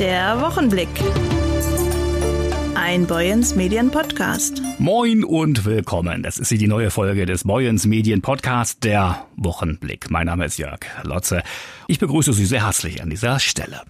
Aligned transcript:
Der 0.00 0.40
Wochenblick. 0.40 0.88
Ein 2.74 3.06
Boyens 3.06 3.54
Medien 3.54 3.92
Podcast. 3.92 4.60
Moin 4.78 5.22
und 5.22 5.64
willkommen. 5.64 6.24
Das 6.24 6.38
ist 6.38 6.48
hier 6.48 6.58
die 6.58 6.66
neue 6.66 6.90
Folge 6.90 7.26
des 7.26 7.44
Boyens 7.44 7.86
Medien 7.86 8.20
Podcast, 8.20 8.82
der 8.82 9.26
Wochenblick. 9.36 10.10
Mein 10.10 10.26
Name 10.26 10.46
ist 10.46 10.58
Jörg 10.58 10.80
Lotze. 11.04 11.42
Ich 11.86 12.00
begrüße 12.00 12.32
Sie 12.32 12.44
sehr 12.44 12.64
herzlich 12.66 13.02
an 13.02 13.10
dieser 13.10 13.38
Stelle. 13.38 13.82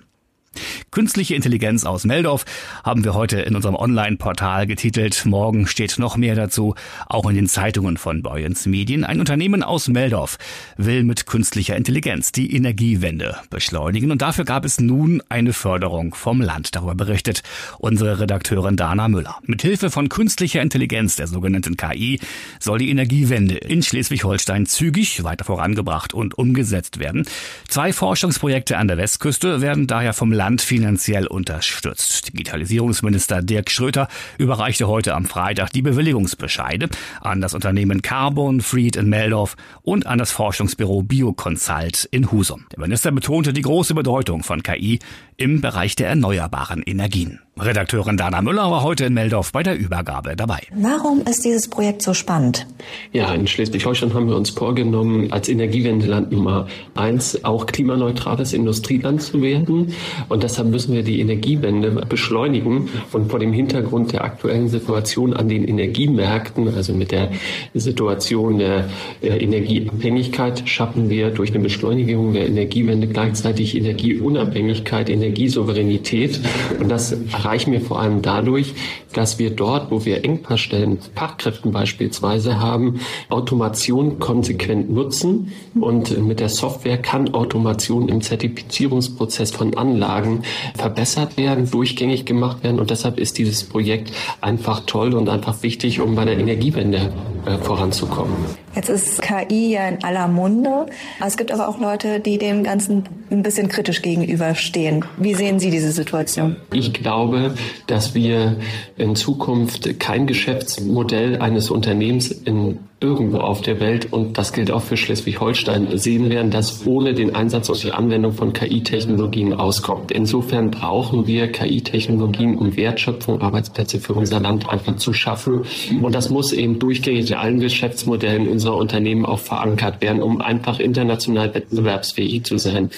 Künstliche 0.95 1.35
Intelligenz 1.35 1.85
aus 1.85 2.05
Meldorf 2.05 2.45
haben 2.85 3.03
wir 3.03 3.15
heute 3.15 3.41
in 3.41 3.57
unserem 3.57 3.75
Online-Portal 3.75 4.69
getitelt. 4.69 5.27
Morgen 5.27 5.67
steht 5.67 5.99
noch 5.99 6.17
mehr 6.17 6.37
dazu, 6.37 6.77
auch 7.09 7.29
in 7.29 7.35
den 7.35 7.49
Zeitungen 7.49 7.97
von 7.97 8.23
Boyens 8.23 8.67
Medien. 8.67 9.03
Ein 9.03 9.19
Unternehmen 9.19 9.65
aus 9.65 9.89
Meldorf 9.89 10.39
will 10.77 11.03
mit 11.03 11.27
künstlicher 11.27 11.75
Intelligenz 11.75 12.31
die 12.31 12.55
Energiewende 12.55 13.39
beschleunigen 13.51 14.13
und 14.13 14.23
dafür 14.23 14.45
gab 14.45 14.65
es 14.65 14.79
nun 14.79 15.21
eine 15.29 15.53
Förderung 15.53 16.15
vom 16.15 16.41
Land. 16.41 16.77
Darüber 16.77 16.95
berichtet 16.95 17.43
unsere 17.81 18.21
Redakteurin 18.21 18.77
Dana 18.77 19.09
Müller. 19.09 19.39
Mit 19.43 19.63
Hilfe 19.63 19.91
von 19.91 20.09
künstlicher 20.09 20.63
Intelligenz, 20.63 21.17
der 21.17 21.27
sogenannten 21.27 21.77
KI, 21.77 22.21
soll 22.61 22.79
die 22.79 22.91
Energiewende 22.91 23.57
in 23.57 23.83
Schleswig-Holstein 23.83 24.67
zügig 24.67 25.25
weiter 25.25 25.45
vorangebracht 25.45 26.15
und 26.15 26.39
umgesetzt 26.39 27.01
werden. 27.01 27.27
Zwei 27.67 27.93
Forschungsprojekte 27.93 28.79
an 28.79 28.87
der 28.87 28.97
Westküste 28.97 29.61
werden 29.61 29.89
daher 29.89 30.13
vom 30.13 30.31
Land 30.31 30.63
finanziell 30.85 31.27
unterstützt. 31.27 32.29
Digitalisierungsminister 32.29 33.41
Dirk 33.41 33.71
Schröter 33.71 34.07
überreichte 34.37 34.87
heute 34.87 35.15
am 35.15 35.25
Freitag 35.25 35.71
die 35.71 35.81
Bewilligungsbescheide 35.81 36.91
an 37.23 37.41
das 37.41 37.55
Unternehmen 37.55 38.03
Carbon 38.03 38.61
Freed 38.61 38.97
in 38.97 39.09
Meldorf 39.09 39.57
und 39.81 40.07
an 40.07 40.19
das 40.19 40.31
Forschungsbüro 40.31 41.03
Bioconsult 41.03 42.07
in 42.11 42.31
Husum. 42.31 42.67
Der 42.71 42.81
Minister 42.81 43.13
betonte 43.13 43.55
die 43.55 43.63
große 43.63 43.95
Bedeutung 43.95 44.43
von 44.43 44.63
KI 44.63 44.99
im 45.37 45.61
Bereich 45.61 45.97
der 45.97 46.09
erneuerbaren 46.09 46.83
Energien. 46.83 47.41
Redakteurin 47.57 48.17
Dana 48.17 48.43
Müller 48.43 48.69
war 48.69 48.83
heute 48.83 49.05
in 49.05 49.15
Meldorf 49.15 49.53
bei 49.53 49.63
der 49.63 49.79
Übergabe 49.79 50.35
dabei. 50.35 50.59
Warum 50.75 51.21
ist 51.21 51.45
dieses 51.45 51.69
Projekt 51.69 52.03
so 52.03 52.13
spannend? 52.13 52.67
Ja, 53.13 53.33
in 53.33 53.47
Schleswig-Holstein 53.47 54.13
haben 54.13 54.29
wir 54.29 54.37
uns 54.37 54.51
vorgenommen, 54.51 55.33
als 55.33 55.49
Energiewendeland 55.49 56.33
Nummer 56.33 56.67
eins 56.97 57.45
auch 57.45 57.67
klimaneutrales 57.67 58.55
Industrieland 58.55 59.23
zu 59.23 59.41
werden. 59.41 59.95
Und 60.29 60.43
deshalb 60.43 60.69
müssen 60.69 60.95
wir 60.95 61.05
die 61.05 61.21
Energiewende 61.21 61.93
beschleunigen. 62.09 62.89
Und 63.13 63.31
vor 63.31 63.39
dem 63.39 63.53
Hintergrund 63.53 64.11
der 64.11 64.25
aktuellen 64.25 64.69
Situation 64.69 65.33
an 65.33 65.49
den 65.49 65.63
Energiemärkten, 65.63 66.75
also 66.75 66.93
mit 66.93 67.13
der 67.13 67.31
Situation 67.73 68.59
der, 68.59 68.89
der 69.23 69.41
Energieabhängigkeit, 69.41 70.69
schaffen 70.69 71.09
wir 71.09 71.31
durch 71.31 71.51
eine 71.51 71.61
Beschleunigung 71.61 72.33
der 72.33 72.49
Energiewende 72.49 73.07
gleichzeitig 73.07 73.77
Energieunabhängigkeit, 73.77 75.09
Energiesouveränität. 75.25 76.41
Und 76.79 76.89
das 76.89 77.13
erreichen 77.13 77.73
wir 77.73 77.81
vor 77.81 78.01
allem 78.01 78.23
dadurch, 78.23 78.75
dass 79.13 79.39
wir 79.39 79.51
dort, 79.51 79.91
wo 79.91 80.05
wir 80.05 80.25
Engpassstellen, 80.25 80.99
Fachkräften 81.15 81.73
beispielsweise 81.73 82.61
haben, 82.61 83.01
Automation 83.29 84.19
konsequent 84.19 84.91
nutzen. 84.91 85.53
Und 85.81 86.19
mit 86.27 86.41
der 86.41 86.49
Software 86.49 86.99
kann 86.99 87.33
Automation 87.35 88.09
im 88.09 88.21
Zertifizierungsprozess 88.21 89.51
von 89.51 89.77
Anlagen 89.77 90.43
verbessert 90.77 91.37
werden, 91.37 91.71
durchgängig 91.71 92.25
gemacht 92.25 92.63
werden. 92.63 92.81
Und 92.81 92.91
deshalb 92.91 93.19
ist 93.19 93.39
dieses 93.39 93.65
Projekt 93.65 94.13
einfach 94.41 94.83
toll 94.87 95.15
und 95.15 95.29
einfach 95.29 95.63
wichtig, 95.63 96.01
um 96.01 96.15
bei 96.15 96.25
der 96.25 96.39
Energiewende 96.39 97.13
äh, 97.47 97.59
voranzukommen. 97.59 98.35
Jetzt 98.75 98.89
ist 98.89 99.23
KI 99.23 99.73
ja 99.73 99.89
in 99.89 100.03
aller 100.03 100.29
Munde. 100.29 100.87
Es 101.25 101.37
gibt 101.37 101.53
aber 101.53 101.69
auch 101.69 101.79
Leute, 101.79 102.19
die 102.19 102.39
dem 102.39 102.65
Ganzen 102.65 103.05
ein 103.31 103.43
bisschen 103.43 103.69
kritisch 103.69 104.03
gegenüberstehen. 104.03 105.05
Wie 105.17 105.35
sehen 105.35 105.59
Sie 105.59 105.71
diese 105.71 105.93
Situation? 105.93 106.57
Ich 106.73 106.93
glaube, 106.93 107.55
dass 107.87 108.15
wir 108.15 108.57
in 108.97 109.17
Zukunft 109.17 110.01
kein 110.01 110.27
Geschäftsmodell 110.27 111.41
eines 111.41 111.71
Unternehmens 111.71 112.31
in 112.31 112.79
irgendwo 113.05 113.39
auf 113.39 113.61
der 113.61 113.81
Welt, 113.81 114.13
und 114.13 114.39
das 114.39 114.53
gilt 114.53 114.71
auch 114.71 114.83
für 114.83 114.97
Schleswig-Holstein, 114.97 115.99
sehen 115.99 116.31
werden, 116.31 116.51
das 116.51 116.87
ohne 116.87 117.13
den 117.13 117.35
Einsatz 117.35 117.69
und 117.69 117.83
die 117.83 117.93
Anwendung 117.93 118.33
von 118.33 118.55
KI-Technologien 118.55 119.53
auskommt. 119.53 120.11
Insofern 120.11 120.71
brauchen 120.71 121.27
wir 121.27 121.53
KI-Technologien, 121.53 122.57
um 122.57 122.77
Wertschöpfung, 122.77 123.43
Arbeitsplätze 123.43 124.01
für 124.01 124.15
unser 124.15 124.41
Land 124.41 124.69
einfach 124.71 124.97
zu 124.97 125.13
schaffen. 125.13 125.65
Und 126.01 126.15
das 126.15 126.31
muss 126.31 126.53
eben 126.53 126.79
durchgängig 126.79 127.31
in 127.31 127.37
allen 127.37 127.61
Geschäftsmodellen 127.61 128.49
unserer 128.49 128.77
Unternehmen 128.77 129.27
auch 129.27 129.41
verankert 129.41 130.01
werden, 130.01 130.23
um 130.23 130.41
einfach 130.41 130.81
international 130.81 131.55
wettbewerbsfähig 131.55 132.45
zu 132.45 132.57
sein. 132.57 132.91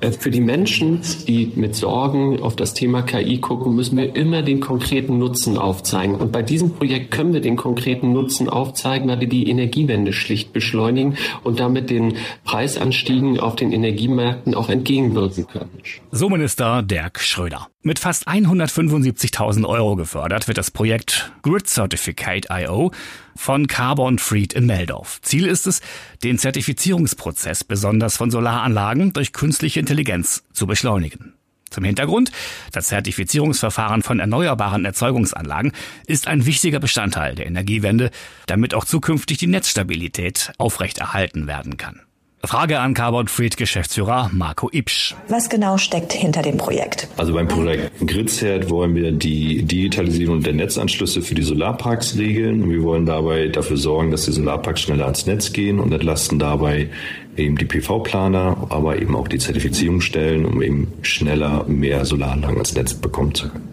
Äh, 0.00 0.12
für 0.12 0.30
die 0.30 0.40
Menschen, 0.40 1.00
die 1.26 1.52
mit 1.54 1.74
Sorgen 1.74 2.40
auf 2.42 2.56
das 2.56 2.74
Thema 2.74 3.02
KI 3.02 3.38
gucken, 3.38 3.74
müssen 3.74 3.96
wir 3.96 4.14
immer 4.14 4.42
den 4.42 4.60
konkreten 4.60 5.18
Nutzen 5.18 5.56
aufzeigen. 5.56 6.16
Und 6.16 6.32
bei 6.32 6.42
diesem 6.42 6.70
Projekt 6.70 7.10
können 7.10 7.32
wir 7.32 7.40
den 7.40 7.56
konkreten 7.56 8.12
Nutzen 8.12 8.48
aufzeigen, 8.48 9.08
weil 9.08 9.20
wir 9.20 9.28
die 9.28 9.48
Energiewende 9.48 10.12
schlicht 10.12 10.52
beschleunigen 10.52 11.16
und 11.42 11.60
damit 11.60 11.90
den 11.90 12.14
Preisanstiegen 12.44 13.40
auf 13.40 13.56
den 13.56 13.72
Energiemärkten 13.72 14.54
auch 14.54 14.68
entgegenwirken 14.68 15.46
können. 15.46 15.70
So 16.10 16.28
Minister 16.28 16.82
Dirk 16.82 17.20
Schröder. 17.20 17.68
Mit 17.82 17.98
fast 17.98 18.28
175.000 18.28 19.64
Euro 19.64 19.96
gefördert 19.96 20.48
wird 20.48 20.58
das 20.58 20.70
Projekt 20.70 21.32
Grid 21.42 21.68
Certificate 21.68 22.46
IO 22.50 22.90
von 23.36 23.66
Carbon 23.66 24.18
Freed 24.18 24.52
in 24.52 24.66
Meldorf. 24.66 25.20
Ziel 25.22 25.46
ist 25.46 25.66
es, 25.66 25.80
den 26.24 26.38
Zertifizierungsprozess 26.38 27.64
besonders 27.64 28.16
von 28.16 28.30
Solaranlagen 28.30 29.12
durch 29.12 29.32
künstliche 29.32 29.80
Intelligenz 29.80 30.44
zu 30.52 30.66
beschleunigen. 30.66 31.34
Zum 31.70 31.84
Hintergrund, 31.84 32.30
das 32.72 32.86
Zertifizierungsverfahren 32.86 34.02
von 34.02 34.20
erneuerbaren 34.20 34.84
Erzeugungsanlagen 34.84 35.72
ist 36.06 36.28
ein 36.28 36.46
wichtiger 36.46 36.80
Bestandteil 36.80 37.34
der 37.34 37.46
Energiewende, 37.46 38.10
damit 38.46 38.72
auch 38.72 38.84
zukünftig 38.84 39.38
die 39.38 39.48
Netzstabilität 39.48 40.52
aufrechterhalten 40.58 41.46
werden 41.46 41.76
kann. 41.76 42.05
Frage 42.46 42.78
an 42.78 42.94
Carbon 42.94 43.28
Freed 43.28 43.56
Geschäftsführer 43.56 44.30
Marco 44.32 44.68
Ipsch. 44.72 45.14
Was 45.28 45.48
genau 45.48 45.78
steckt 45.78 46.12
hinter 46.12 46.42
dem 46.42 46.56
Projekt? 46.56 47.08
Also 47.16 47.34
beim 47.34 47.48
Projekt 47.48 48.06
GridCert 48.06 48.70
wollen 48.70 48.94
wir 48.94 49.12
die 49.12 49.62
Digitalisierung 49.62 50.42
der 50.42 50.52
Netzanschlüsse 50.52 51.22
für 51.22 51.34
die 51.34 51.42
Solarparks 51.42 52.16
regeln 52.16 52.68
wir 52.68 52.82
wollen 52.82 53.06
dabei 53.06 53.48
dafür 53.48 53.76
sorgen, 53.76 54.10
dass 54.10 54.24
die 54.24 54.32
Solarparks 54.32 54.82
schneller 54.82 55.04
ans 55.04 55.26
Netz 55.26 55.52
gehen 55.52 55.78
und 55.78 55.92
entlasten 55.92 56.38
dabei 56.38 56.88
eben 57.36 57.56
die 57.56 57.64
PV-Planer, 57.64 58.66
aber 58.70 59.00
eben 59.00 59.16
auch 59.16 59.28
die 59.28 59.38
Zertifizierungsstellen, 59.38 60.44
um 60.44 60.62
eben 60.62 60.92
schneller 61.02 61.64
mehr 61.66 62.04
Solaranlagen 62.04 62.56
ans 62.56 62.74
Netz 62.74 62.94
bekommen 62.94 63.34
zu 63.34 63.48
können. 63.48 63.68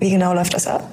Wie 0.00 0.10
genau 0.10 0.34
läuft 0.34 0.54
das 0.54 0.66
ab? 0.66 0.88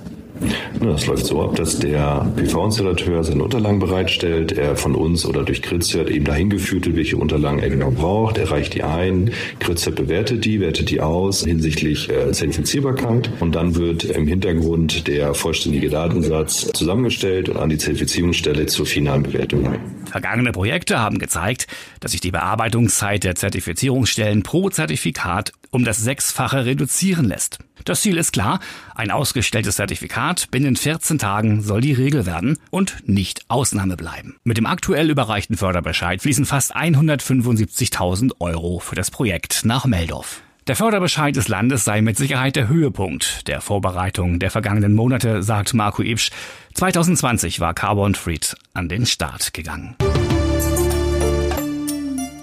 Das 0.79 1.05
läuft 1.05 1.25
so 1.25 1.43
ab, 1.43 1.55
dass 1.55 1.77
der 1.79 2.31
PV-Installateur 2.35 3.23
seine 3.23 3.43
Unterlagen 3.43 3.79
bereitstellt, 3.79 4.51
er 4.51 4.75
von 4.75 4.95
uns 4.95 5.25
oder 5.25 5.43
durch 5.43 5.61
Gritzert 5.61 6.09
eben 6.09 6.25
dahin 6.25 6.49
geführt 6.49 6.85
wird, 6.85 6.95
welche 6.95 7.17
Unterlagen 7.17 7.59
er 7.59 7.69
genau 7.69 7.91
braucht, 7.91 8.37
er 8.37 8.49
reicht 8.49 8.73
die 8.73 8.83
ein, 8.83 9.31
Gritzert 9.59 9.95
bewertet 9.95 10.45
die, 10.45 10.59
wertet 10.59 10.89
die 10.89 11.01
aus 11.01 11.43
hinsichtlich 11.43 12.09
äh, 12.09 12.31
Zertifizierbarkeit 12.31 13.29
und 13.39 13.55
dann 13.55 13.75
wird 13.75 14.03
im 14.05 14.27
Hintergrund 14.27 15.07
der 15.07 15.33
vollständige 15.33 15.89
Datensatz 15.89 16.71
zusammengestellt 16.73 17.49
und 17.49 17.57
an 17.57 17.69
die 17.69 17.77
Zertifizierungsstelle 17.77 18.65
zur 18.65 18.85
finalen 18.85 19.23
Bewertung. 19.23 19.75
Vergangene 20.05 20.51
Projekte 20.51 20.99
haben 20.99 21.19
gezeigt, 21.19 21.67
dass 21.99 22.11
sich 22.11 22.21
die 22.21 22.31
Bearbeitungszeit 22.31 23.23
der 23.23 23.35
Zertifizierungsstellen 23.35 24.43
pro 24.43 24.69
Zertifikat 24.69 25.53
um 25.69 25.85
das 25.85 25.99
Sechsfache 25.99 26.65
reduzieren 26.65 27.25
lässt. 27.25 27.59
Das 27.85 28.01
Ziel 28.01 28.17
ist 28.17 28.33
klar, 28.33 28.59
ein 28.95 29.11
ausgestelltes 29.11 29.75
Zertifikat 29.75 30.51
binnen 30.51 30.75
14 30.75 31.19
Tagen 31.19 31.61
soll 31.61 31.81
die 31.81 31.93
Regel 31.93 32.25
werden 32.25 32.57
und 32.69 33.07
nicht 33.07 33.41
Ausnahme 33.47 33.97
bleiben. 33.97 34.37
Mit 34.43 34.57
dem 34.57 34.65
aktuell 34.65 35.09
überreichten 35.09 35.57
Förderbescheid 35.57 36.21
fließen 36.21 36.45
fast 36.45 36.75
175.000 36.75 38.31
Euro 38.39 38.79
für 38.79 38.95
das 38.95 39.11
Projekt 39.11 39.65
nach 39.65 39.85
Meldorf. 39.85 40.41
Der 40.67 40.75
Förderbescheid 40.75 41.35
des 41.35 41.47
Landes 41.47 41.85
sei 41.85 42.01
mit 42.01 42.17
Sicherheit 42.17 42.55
der 42.55 42.67
Höhepunkt 42.67 43.47
der 43.47 43.61
Vorbereitung 43.61 44.39
der 44.39 44.51
vergangenen 44.51 44.93
Monate, 44.93 45.41
sagt 45.41 45.73
Marco 45.73 46.03
Ibsch. 46.03 46.29
2020 46.75 47.59
war 47.59 47.73
Carbon 47.73 48.13
Freed 48.13 48.55
an 48.73 48.87
den 48.87 49.07
Start 49.07 49.53
gegangen. 49.53 49.95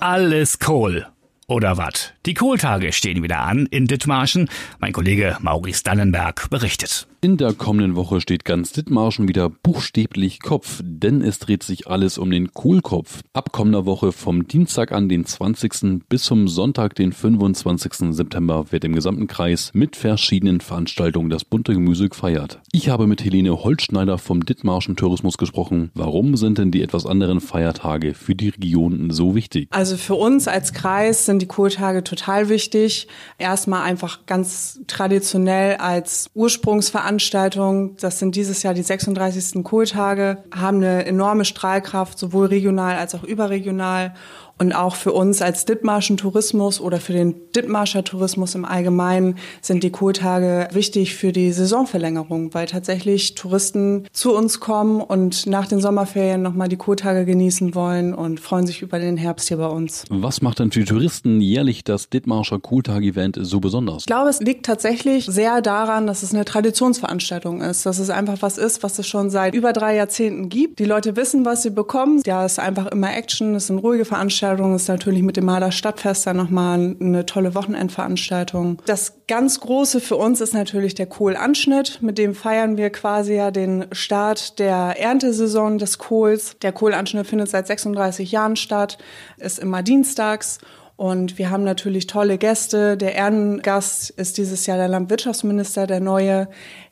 Alles 0.00 0.58
Kohl 0.58 1.06
oder 1.46 1.76
wat? 1.76 2.14
Die 2.28 2.34
Kohltage 2.34 2.92
stehen 2.92 3.22
wieder 3.22 3.40
an 3.40 3.64
in 3.70 3.86
Dithmarschen. 3.86 4.50
Mein 4.80 4.92
Kollege 4.92 5.38
Maurice 5.40 5.82
Dannenberg 5.82 6.50
berichtet. 6.50 7.08
In 7.20 7.36
der 7.36 7.52
kommenden 7.54 7.96
Woche 7.96 8.20
steht 8.20 8.44
ganz 8.44 8.70
Dithmarschen 8.70 9.26
wieder 9.26 9.48
buchstäblich 9.48 10.38
Kopf, 10.40 10.80
denn 10.84 11.22
es 11.22 11.40
dreht 11.40 11.64
sich 11.64 11.88
alles 11.88 12.16
um 12.16 12.30
den 12.30 12.52
Kohlkopf. 12.52 13.22
Ab 13.32 13.50
kommender 13.50 13.86
Woche 13.86 14.12
vom 14.12 14.46
Dienstag 14.46 14.92
an 14.92 15.08
den 15.08 15.24
20. 15.24 16.06
bis 16.08 16.22
zum 16.22 16.46
Sonntag 16.46 16.94
den 16.94 17.12
25. 17.12 18.14
September 18.14 18.70
wird 18.70 18.84
im 18.84 18.94
gesamten 18.94 19.26
Kreis 19.26 19.70
mit 19.72 19.96
verschiedenen 19.96 20.60
Veranstaltungen 20.60 21.30
das 21.30 21.44
bunte 21.44 21.72
Gemüse 21.72 22.10
gefeiert. 22.10 22.60
Ich 22.72 22.88
habe 22.88 23.08
mit 23.08 23.24
Helene 23.24 23.64
Holzschneider 23.64 24.18
vom 24.18 24.44
Dithmarschen 24.44 24.94
Tourismus 24.94 25.38
gesprochen. 25.38 25.90
Warum 25.94 26.36
sind 26.36 26.58
denn 26.58 26.70
die 26.70 26.82
etwas 26.82 27.04
anderen 27.04 27.40
Feiertage 27.40 28.14
für 28.14 28.36
die 28.36 28.50
Region 28.50 29.10
so 29.10 29.34
wichtig? 29.34 29.68
Also 29.70 29.96
für 29.96 30.14
uns 30.14 30.46
als 30.46 30.72
Kreis 30.72 31.24
sind 31.24 31.40
die 31.40 31.46
Kurtage 31.46 32.04
total 32.04 32.17
wichtig. 32.48 33.08
Erstmal 33.38 33.82
einfach 33.82 34.26
ganz 34.26 34.80
traditionell 34.86 35.76
als 35.76 36.30
Ursprungsveranstaltung. 36.34 37.96
Das 37.96 38.18
sind 38.18 38.34
dieses 38.34 38.62
Jahr 38.62 38.74
die 38.74 38.82
36. 38.82 39.62
Kurtage, 39.62 40.42
haben 40.54 40.78
eine 40.78 41.06
enorme 41.06 41.44
Strahlkraft, 41.44 42.18
sowohl 42.18 42.46
regional 42.46 42.96
als 42.96 43.14
auch 43.14 43.24
überregional. 43.24 44.14
Und 44.58 44.72
auch 44.72 44.96
für 44.96 45.12
uns 45.12 45.40
als 45.40 45.64
Dithmarschen 45.64 46.16
Tourismus 46.16 46.80
oder 46.80 46.98
für 46.98 47.12
den 47.12 47.34
Dithmarscher 47.54 48.02
Tourismus 48.02 48.56
im 48.56 48.64
Allgemeinen 48.64 49.36
sind 49.62 49.84
die 49.84 49.90
Kurtage 49.90 50.68
wichtig 50.72 51.14
für 51.14 51.30
die 51.30 51.52
Saisonverlängerung, 51.52 52.52
weil 52.54 52.66
tatsächlich 52.66 53.36
Touristen 53.36 54.06
zu 54.12 54.34
uns 54.34 54.58
kommen 54.58 55.00
und 55.00 55.46
nach 55.46 55.68
den 55.68 55.80
Sommerferien 55.80 56.42
nochmal 56.42 56.68
die 56.68 56.76
Kurtage 56.76 57.24
genießen 57.24 57.76
wollen 57.76 58.14
und 58.14 58.40
freuen 58.40 58.66
sich 58.66 58.82
über 58.82 58.98
den 58.98 59.16
Herbst 59.16 59.46
hier 59.48 59.58
bei 59.58 59.68
uns. 59.68 60.04
Was 60.10 60.42
macht 60.42 60.58
denn 60.58 60.72
für 60.72 60.80
die 60.80 60.86
Touristen 60.86 61.40
jährlich 61.40 61.84
das 61.84 62.08
Dithmarscher 62.08 62.58
Kurtag-Event 62.58 63.38
so 63.40 63.60
besonders? 63.60 63.98
Ich 64.00 64.06
glaube, 64.06 64.28
es 64.28 64.40
liegt 64.40 64.66
tatsächlich 64.66 65.26
sehr 65.26 65.60
daran, 65.62 66.08
dass 66.08 66.24
es 66.24 66.34
eine 66.34 66.44
Traditionsveranstaltung 66.44 67.60
ist, 67.60 67.86
dass 67.86 68.00
es 68.00 68.10
einfach 68.10 68.38
was 68.40 68.58
ist, 68.58 68.82
was 68.82 68.98
es 68.98 69.06
schon 69.06 69.30
seit 69.30 69.54
über 69.54 69.72
drei 69.72 69.94
Jahrzehnten 69.94 70.48
gibt. 70.48 70.80
Die 70.80 70.84
Leute 70.84 71.14
wissen, 71.14 71.44
was 71.44 71.62
sie 71.62 71.70
bekommen. 71.70 72.22
Ja, 72.26 72.44
es 72.44 72.52
ist 72.52 72.58
einfach 72.58 72.88
immer 72.88 73.16
Action, 73.16 73.54
es 73.54 73.68
sind 73.68 73.78
ruhige 73.78 74.04
Veranstaltungen. 74.04 74.47
Veranstaltung 74.48 74.76
ist 74.76 74.88
natürlich 74.88 75.22
mit 75.22 75.36
dem 75.36 75.44
Maler 75.44 75.70
Stadtfest 75.70 76.26
dann 76.26 76.38
nochmal 76.38 76.96
eine 77.00 77.26
tolle 77.26 77.54
Wochenendveranstaltung. 77.54 78.80
Das 78.86 79.20
ganz 79.28 79.60
Große 79.60 80.00
für 80.00 80.16
uns 80.16 80.40
ist 80.40 80.54
natürlich 80.54 80.94
der 80.94 81.04
Kohlanschnitt. 81.04 82.00
Mit 82.00 82.16
dem 82.16 82.34
feiern 82.34 82.78
wir 82.78 82.88
quasi 82.88 83.34
ja 83.34 83.50
den 83.50 83.84
Start 83.92 84.58
der 84.58 84.94
Erntesaison 84.98 85.76
des 85.76 85.98
Kohls. 85.98 86.56
Der 86.62 86.72
Kohlanschnitt 86.72 87.26
findet 87.26 87.50
seit 87.50 87.66
36 87.66 88.32
Jahren 88.32 88.56
statt, 88.56 88.96
ist 89.36 89.58
immer 89.58 89.82
dienstags 89.82 90.60
und 90.98 91.38
wir 91.38 91.50
haben 91.50 91.62
natürlich 91.62 92.08
tolle 92.08 92.38
Gäste. 92.38 92.96
Der 92.96 93.14
Ehrengast 93.14 94.10
ist 94.10 94.36
dieses 94.36 94.66
Jahr 94.66 94.78
der 94.78 94.88
Landwirtschaftsminister, 94.88 95.86
der 95.86 96.00
neue 96.00 96.48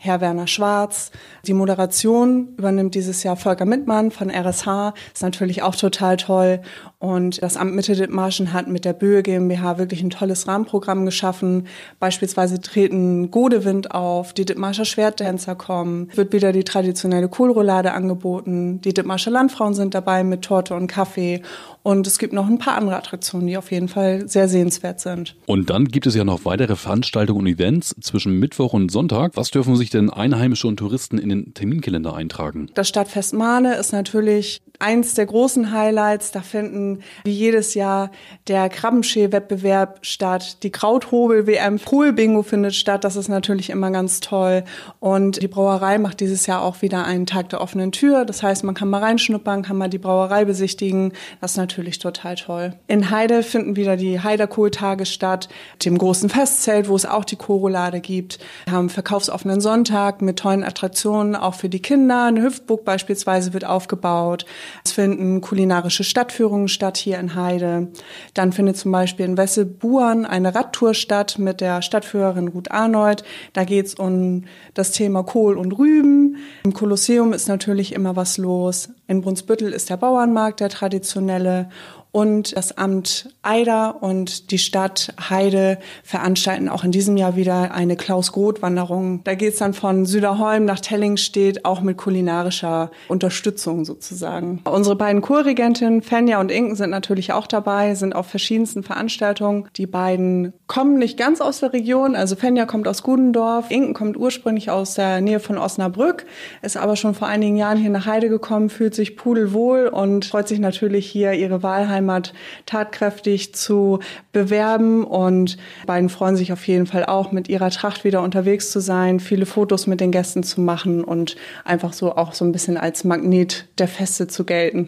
Herr 0.06 0.20
Werner 0.20 0.46
Schwarz. 0.46 1.10
Die 1.46 1.52
Moderation 1.52 2.54
übernimmt 2.56 2.94
dieses 2.94 3.22
Jahr 3.22 3.36
Volker 3.36 3.64
Mittmann 3.64 4.10
von 4.10 4.30
RSH. 4.30 4.94
Ist 5.12 5.22
natürlich 5.22 5.62
auch 5.62 5.74
total 5.74 6.16
toll. 6.16 6.60
Und 6.98 7.42
das 7.42 7.56
Amt 7.56 7.74
Mitte 7.74 7.94
Dithmarschen 7.94 8.52
hat 8.52 8.68
mit 8.68 8.84
der 8.84 8.92
Böhe 8.92 9.22
GmbH 9.22 9.78
wirklich 9.78 10.02
ein 10.02 10.10
tolles 10.10 10.48
Rahmenprogramm 10.48 11.04
geschaffen. 11.04 11.66
Beispielsweise 11.98 12.60
treten 12.60 13.30
Godewind 13.30 13.90
auf, 13.90 14.32
die 14.32 14.44
Dithmarscher 14.44 14.84
Schwerttänzer 14.84 15.56
kommen, 15.56 16.08
wird 16.14 16.32
wieder 16.32 16.52
die 16.52 16.64
traditionelle 16.64 17.28
Kohlroulade 17.28 17.92
angeboten. 17.92 18.80
Die 18.80 18.94
Dithmarscher 18.94 19.30
Landfrauen 19.30 19.74
sind 19.74 19.94
dabei 19.94 20.24
mit 20.24 20.42
Torte 20.42 20.74
und 20.74 20.86
Kaffee. 20.86 21.42
Und 21.82 22.06
es 22.06 22.18
gibt 22.18 22.32
noch 22.32 22.48
ein 22.48 22.58
paar 22.58 22.76
andere 22.76 22.96
Attraktionen, 22.96 23.46
die 23.46 23.56
auf 23.56 23.70
jeden 23.70 23.88
Fall 23.88 24.28
sehr 24.28 24.48
sehenswert 24.48 24.98
sind. 24.98 25.36
Und 25.46 25.70
dann 25.70 25.86
gibt 25.86 26.06
es 26.06 26.14
ja 26.16 26.24
noch 26.24 26.44
weitere 26.44 26.74
Veranstaltungen 26.76 27.40
und 27.40 27.46
Events 27.46 27.94
zwischen 28.00 28.38
Mittwoch 28.38 28.72
und 28.72 28.90
Sonntag. 28.90 29.32
Was 29.36 29.50
dürfen 29.50 29.76
sich 29.76 29.90
denn 29.96 30.10
Einheimische 30.10 30.68
und 30.68 30.76
Touristen 30.76 31.18
in 31.18 31.28
den 31.28 31.54
Terminkalender 31.54 32.14
eintragen? 32.14 32.68
Das 32.74 32.88
Stadtfest 32.88 33.34
Mahne 33.34 33.74
ist 33.74 33.92
natürlich 33.92 34.62
eins 34.78 35.14
der 35.14 35.26
großen 35.26 35.72
Highlights. 35.72 36.30
Da 36.30 36.40
finden 36.40 37.00
wie 37.24 37.32
jedes 37.32 37.74
Jahr 37.74 38.10
der 38.48 38.68
Krabbenschee-Wettbewerb 38.68 39.98
statt. 40.02 40.62
Die 40.62 40.70
Krauthobel-WM, 40.70 41.78
Pool-Bingo 41.78 42.42
findet 42.42 42.74
statt. 42.74 43.04
Das 43.04 43.16
ist 43.16 43.28
natürlich 43.28 43.70
immer 43.70 43.90
ganz 43.90 44.20
toll. 44.20 44.64
Und 45.00 45.42
die 45.42 45.48
Brauerei 45.48 45.98
macht 45.98 46.20
dieses 46.20 46.46
Jahr 46.46 46.62
auch 46.62 46.82
wieder 46.82 47.04
einen 47.04 47.26
Tag 47.26 47.48
der 47.50 47.60
offenen 47.60 47.92
Tür. 47.92 48.24
Das 48.24 48.42
heißt, 48.42 48.64
man 48.64 48.74
kann 48.74 48.88
mal 48.88 49.02
reinschnuppern, 49.02 49.62
kann 49.62 49.76
mal 49.76 49.88
die 49.88 49.98
Brauerei 49.98 50.44
besichtigen. 50.44 51.12
Das 51.40 51.52
ist 51.52 51.56
natürlich 51.56 51.98
total 51.98 52.36
toll. 52.36 52.74
In 52.86 53.10
Heide 53.10 53.42
finden 53.42 53.76
wieder 53.76 53.96
die 53.96 54.20
Heiderkohl-Tage 54.20 55.06
statt. 55.06 55.48
Dem 55.84 55.98
großen 55.98 56.28
Festzelt, 56.28 56.88
wo 56.88 56.96
es 56.96 57.06
auch 57.06 57.24
die 57.24 57.36
Korolade 57.36 58.00
gibt. 58.00 58.38
Wir 58.64 58.74
haben 58.74 58.88
verkaufsoffenen 58.88 59.60
Sonntag 59.60 60.22
mit 60.22 60.38
tollen 60.38 60.64
Attraktionen, 60.64 61.36
auch 61.36 61.54
für 61.54 61.68
die 61.68 61.80
Kinder. 61.80 62.24
Eine 62.24 62.42
Hüftburg 62.42 62.84
beispielsweise 62.84 63.52
wird 63.52 63.64
aufgebaut. 63.64 64.46
Es 64.84 64.92
finden 64.92 65.40
kulinarische 65.40 66.04
Stadtführungen 66.04 66.68
statt 66.68 66.96
hier 66.96 67.18
in 67.18 67.34
Heide. 67.34 67.88
Dann 68.34 68.52
findet 68.52 68.76
zum 68.76 68.92
Beispiel 68.92 69.26
in 69.26 69.36
Wessebuan 69.36 70.24
eine 70.24 70.54
Radtour 70.54 70.94
statt 70.94 71.38
mit 71.38 71.60
der 71.60 71.82
Stadtführerin 71.82 72.48
Ruth 72.48 72.70
Arnold. 72.70 73.24
Da 73.52 73.64
geht 73.64 73.86
es 73.86 73.94
um 73.94 74.44
das 74.74 74.92
Thema 74.92 75.22
Kohl 75.22 75.56
und 75.56 75.72
Rüben. 75.72 76.36
Im 76.64 76.72
Kolosseum 76.72 77.32
ist 77.32 77.48
natürlich 77.48 77.92
immer 77.92 78.16
was 78.16 78.38
los. 78.38 78.88
In 79.08 79.20
Brunsbüttel 79.20 79.72
ist 79.72 79.90
der 79.90 79.96
Bauernmarkt, 79.96 80.60
der 80.60 80.68
traditionelle 80.68 81.68
und 82.16 82.56
das 82.56 82.78
Amt 82.78 83.28
Eider 83.42 84.02
und 84.02 84.50
die 84.50 84.56
Stadt 84.56 85.12
Heide 85.28 85.76
veranstalten 86.02 86.70
auch 86.70 86.82
in 86.82 86.90
diesem 86.90 87.18
Jahr 87.18 87.36
wieder 87.36 87.74
eine 87.74 87.94
Klaus-Groth-Wanderung. 87.94 89.20
Da 89.24 89.34
geht 89.34 89.52
es 89.52 89.58
dann 89.58 89.74
von 89.74 90.06
Süderholm 90.06 90.64
nach 90.64 90.80
Tellingstedt, 90.80 91.66
auch 91.66 91.82
mit 91.82 91.98
kulinarischer 91.98 92.90
Unterstützung 93.08 93.84
sozusagen. 93.84 94.62
Unsere 94.64 94.96
beiden 94.96 95.20
Chorregentinnen, 95.20 96.00
Fenja 96.00 96.40
und 96.40 96.50
Inken, 96.50 96.74
sind 96.74 96.88
natürlich 96.88 97.34
auch 97.34 97.46
dabei, 97.46 97.94
sind 97.94 98.14
auf 98.14 98.28
verschiedensten 98.28 98.82
Veranstaltungen. 98.82 99.68
Die 99.76 99.86
beiden 99.86 100.54
kommen 100.68 100.98
nicht 100.98 101.18
ganz 101.18 101.42
aus 101.42 101.60
der 101.60 101.74
Region, 101.74 102.16
also 102.16 102.34
Fenja 102.34 102.64
kommt 102.64 102.88
aus 102.88 103.02
Gudendorf, 103.02 103.70
Inken 103.70 103.92
kommt 103.92 104.16
ursprünglich 104.16 104.70
aus 104.70 104.94
der 104.94 105.20
Nähe 105.20 105.38
von 105.38 105.58
Osnabrück, 105.58 106.24
ist 106.62 106.78
aber 106.78 106.96
schon 106.96 107.14
vor 107.14 107.28
einigen 107.28 107.58
Jahren 107.58 107.76
hier 107.76 107.90
nach 107.90 108.06
Heide 108.06 108.30
gekommen, 108.30 108.70
fühlt 108.70 108.94
sich 108.94 109.18
pudelwohl 109.18 109.88
und 109.88 110.24
freut 110.24 110.48
sich 110.48 110.60
natürlich 110.60 111.04
hier 111.04 111.34
ihre 111.34 111.62
Wahlheim 111.62 112.05
Heimat 112.06 112.32
tatkräftig 112.66 113.54
zu 113.54 113.98
bewerben. 114.32 115.04
Und 115.04 115.56
beiden 115.86 116.08
freuen 116.08 116.36
sich 116.36 116.52
auf 116.52 116.66
jeden 116.66 116.86
Fall 116.86 117.04
auch, 117.04 117.32
mit 117.32 117.48
ihrer 117.48 117.70
Tracht 117.70 118.04
wieder 118.04 118.22
unterwegs 118.22 118.70
zu 118.70 118.80
sein, 118.80 119.20
viele 119.20 119.46
Fotos 119.46 119.86
mit 119.86 120.00
den 120.00 120.12
Gästen 120.12 120.42
zu 120.42 120.60
machen 120.60 121.02
und 121.02 121.36
einfach 121.64 121.92
so 121.92 122.16
auch 122.16 122.32
so 122.32 122.44
ein 122.44 122.52
bisschen 122.52 122.76
als 122.76 123.04
Magnet 123.04 123.66
der 123.78 123.88
Feste 123.88 124.28
zu 124.28 124.44
gelten. 124.44 124.86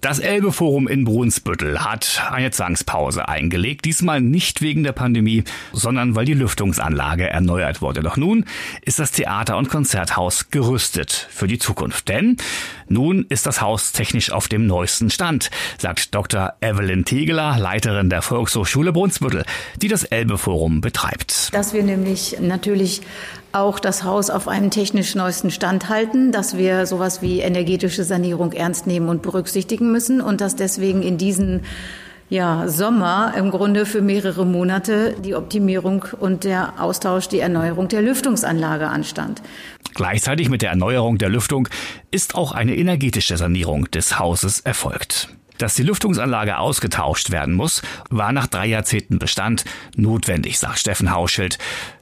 Das 0.00 0.20
Elbe-Forum 0.20 0.86
in 0.86 1.04
Brunsbüttel 1.04 1.80
hat 1.80 2.22
eine 2.30 2.52
Zwangspause 2.52 3.28
eingelegt. 3.28 3.84
Diesmal 3.84 4.20
nicht 4.20 4.62
wegen 4.62 4.84
der 4.84 4.92
Pandemie, 4.92 5.42
sondern 5.72 6.14
weil 6.14 6.24
die 6.24 6.34
Lüftungsanlage 6.34 7.28
erneuert 7.28 7.82
wurde. 7.82 8.02
Doch 8.02 8.16
nun 8.16 8.44
ist 8.82 9.00
das 9.00 9.10
Theater- 9.10 9.56
und 9.56 9.68
Konzerthaus 9.68 10.50
gerüstet 10.50 11.26
für 11.30 11.48
die 11.48 11.58
Zukunft. 11.58 12.08
Denn 12.08 12.36
nun 12.88 13.26
ist 13.28 13.46
das 13.46 13.60
Haus 13.60 13.90
technisch 13.90 14.30
auf 14.30 14.46
dem 14.46 14.68
neuesten 14.68 15.10
Stand, 15.10 15.50
sagt 15.78 16.14
Dr. 16.14 16.54
Evelyn 16.60 17.04
Tegeler, 17.04 17.58
Leiterin 17.58 18.08
der 18.08 18.22
Volkshochschule 18.22 18.92
Brunsbüttel, 18.92 19.44
die 19.82 19.88
das 19.88 20.04
Elbe-Forum 20.04 20.80
betreibt. 20.80 21.52
Dass 21.52 21.72
wir 21.72 21.82
nämlich 21.82 22.36
natürlich 22.40 23.00
auch 23.52 23.78
das 23.78 24.04
Haus 24.04 24.30
auf 24.30 24.48
einem 24.48 24.70
technisch 24.70 25.14
neuesten 25.14 25.50
Stand 25.50 25.88
halten, 25.88 26.32
dass 26.32 26.56
wir 26.56 26.86
sowas 26.86 27.22
wie 27.22 27.40
energetische 27.40 28.04
Sanierung 28.04 28.52
ernst 28.52 28.86
nehmen 28.86 29.08
und 29.08 29.22
berücksichtigen 29.22 29.90
müssen 29.90 30.20
und 30.20 30.40
dass 30.40 30.56
deswegen 30.56 31.02
in 31.02 31.18
diesen 31.18 31.62
ja, 32.30 32.68
Sommer 32.68 33.32
im 33.36 33.50
Grunde 33.50 33.86
für 33.86 34.02
mehrere 34.02 34.44
Monate 34.44 35.16
die 35.24 35.34
Optimierung 35.34 36.04
und 36.20 36.44
der 36.44 36.74
Austausch, 36.78 37.28
die 37.28 37.40
Erneuerung 37.40 37.88
der 37.88 38.02
Lüftungsanlage 38.02 38.86
anstand. 38.88 39.42
Gleichzeitig 39.94 40.50
mit 40.50 40.60
der 40.60 40.70
Erneuerung 40.70 41.16
der 41.16 41.30
Lüftung 41.30 41.68
ist 42.10 42.34
auch 42.34 42.52
eine 42.52 42.76
energetische 42.76 43.36
Sanierung 43.36 43.90
des 43.90 44.18
Hauses 44.18 44.60
erfolgt. 44.60 45.30
Dass 45.56 45.74
die 45.74 45.82
Lüftungsanlage 45.82 46.58
ausgetauscht 46.58 47.32
werden 47.32 47.54
muss, 47.54 47.82
war 48.10 48.32
nach 48.32 48.46
drei 48.46 48.66
Jahrzehnten 48.66 49.18
Bestand 49.18 49.64
notwendig, 49.96 50.58
sagt 50.58 50.78
Steffen 50.78 51.10
Hauschild 51.10 51.58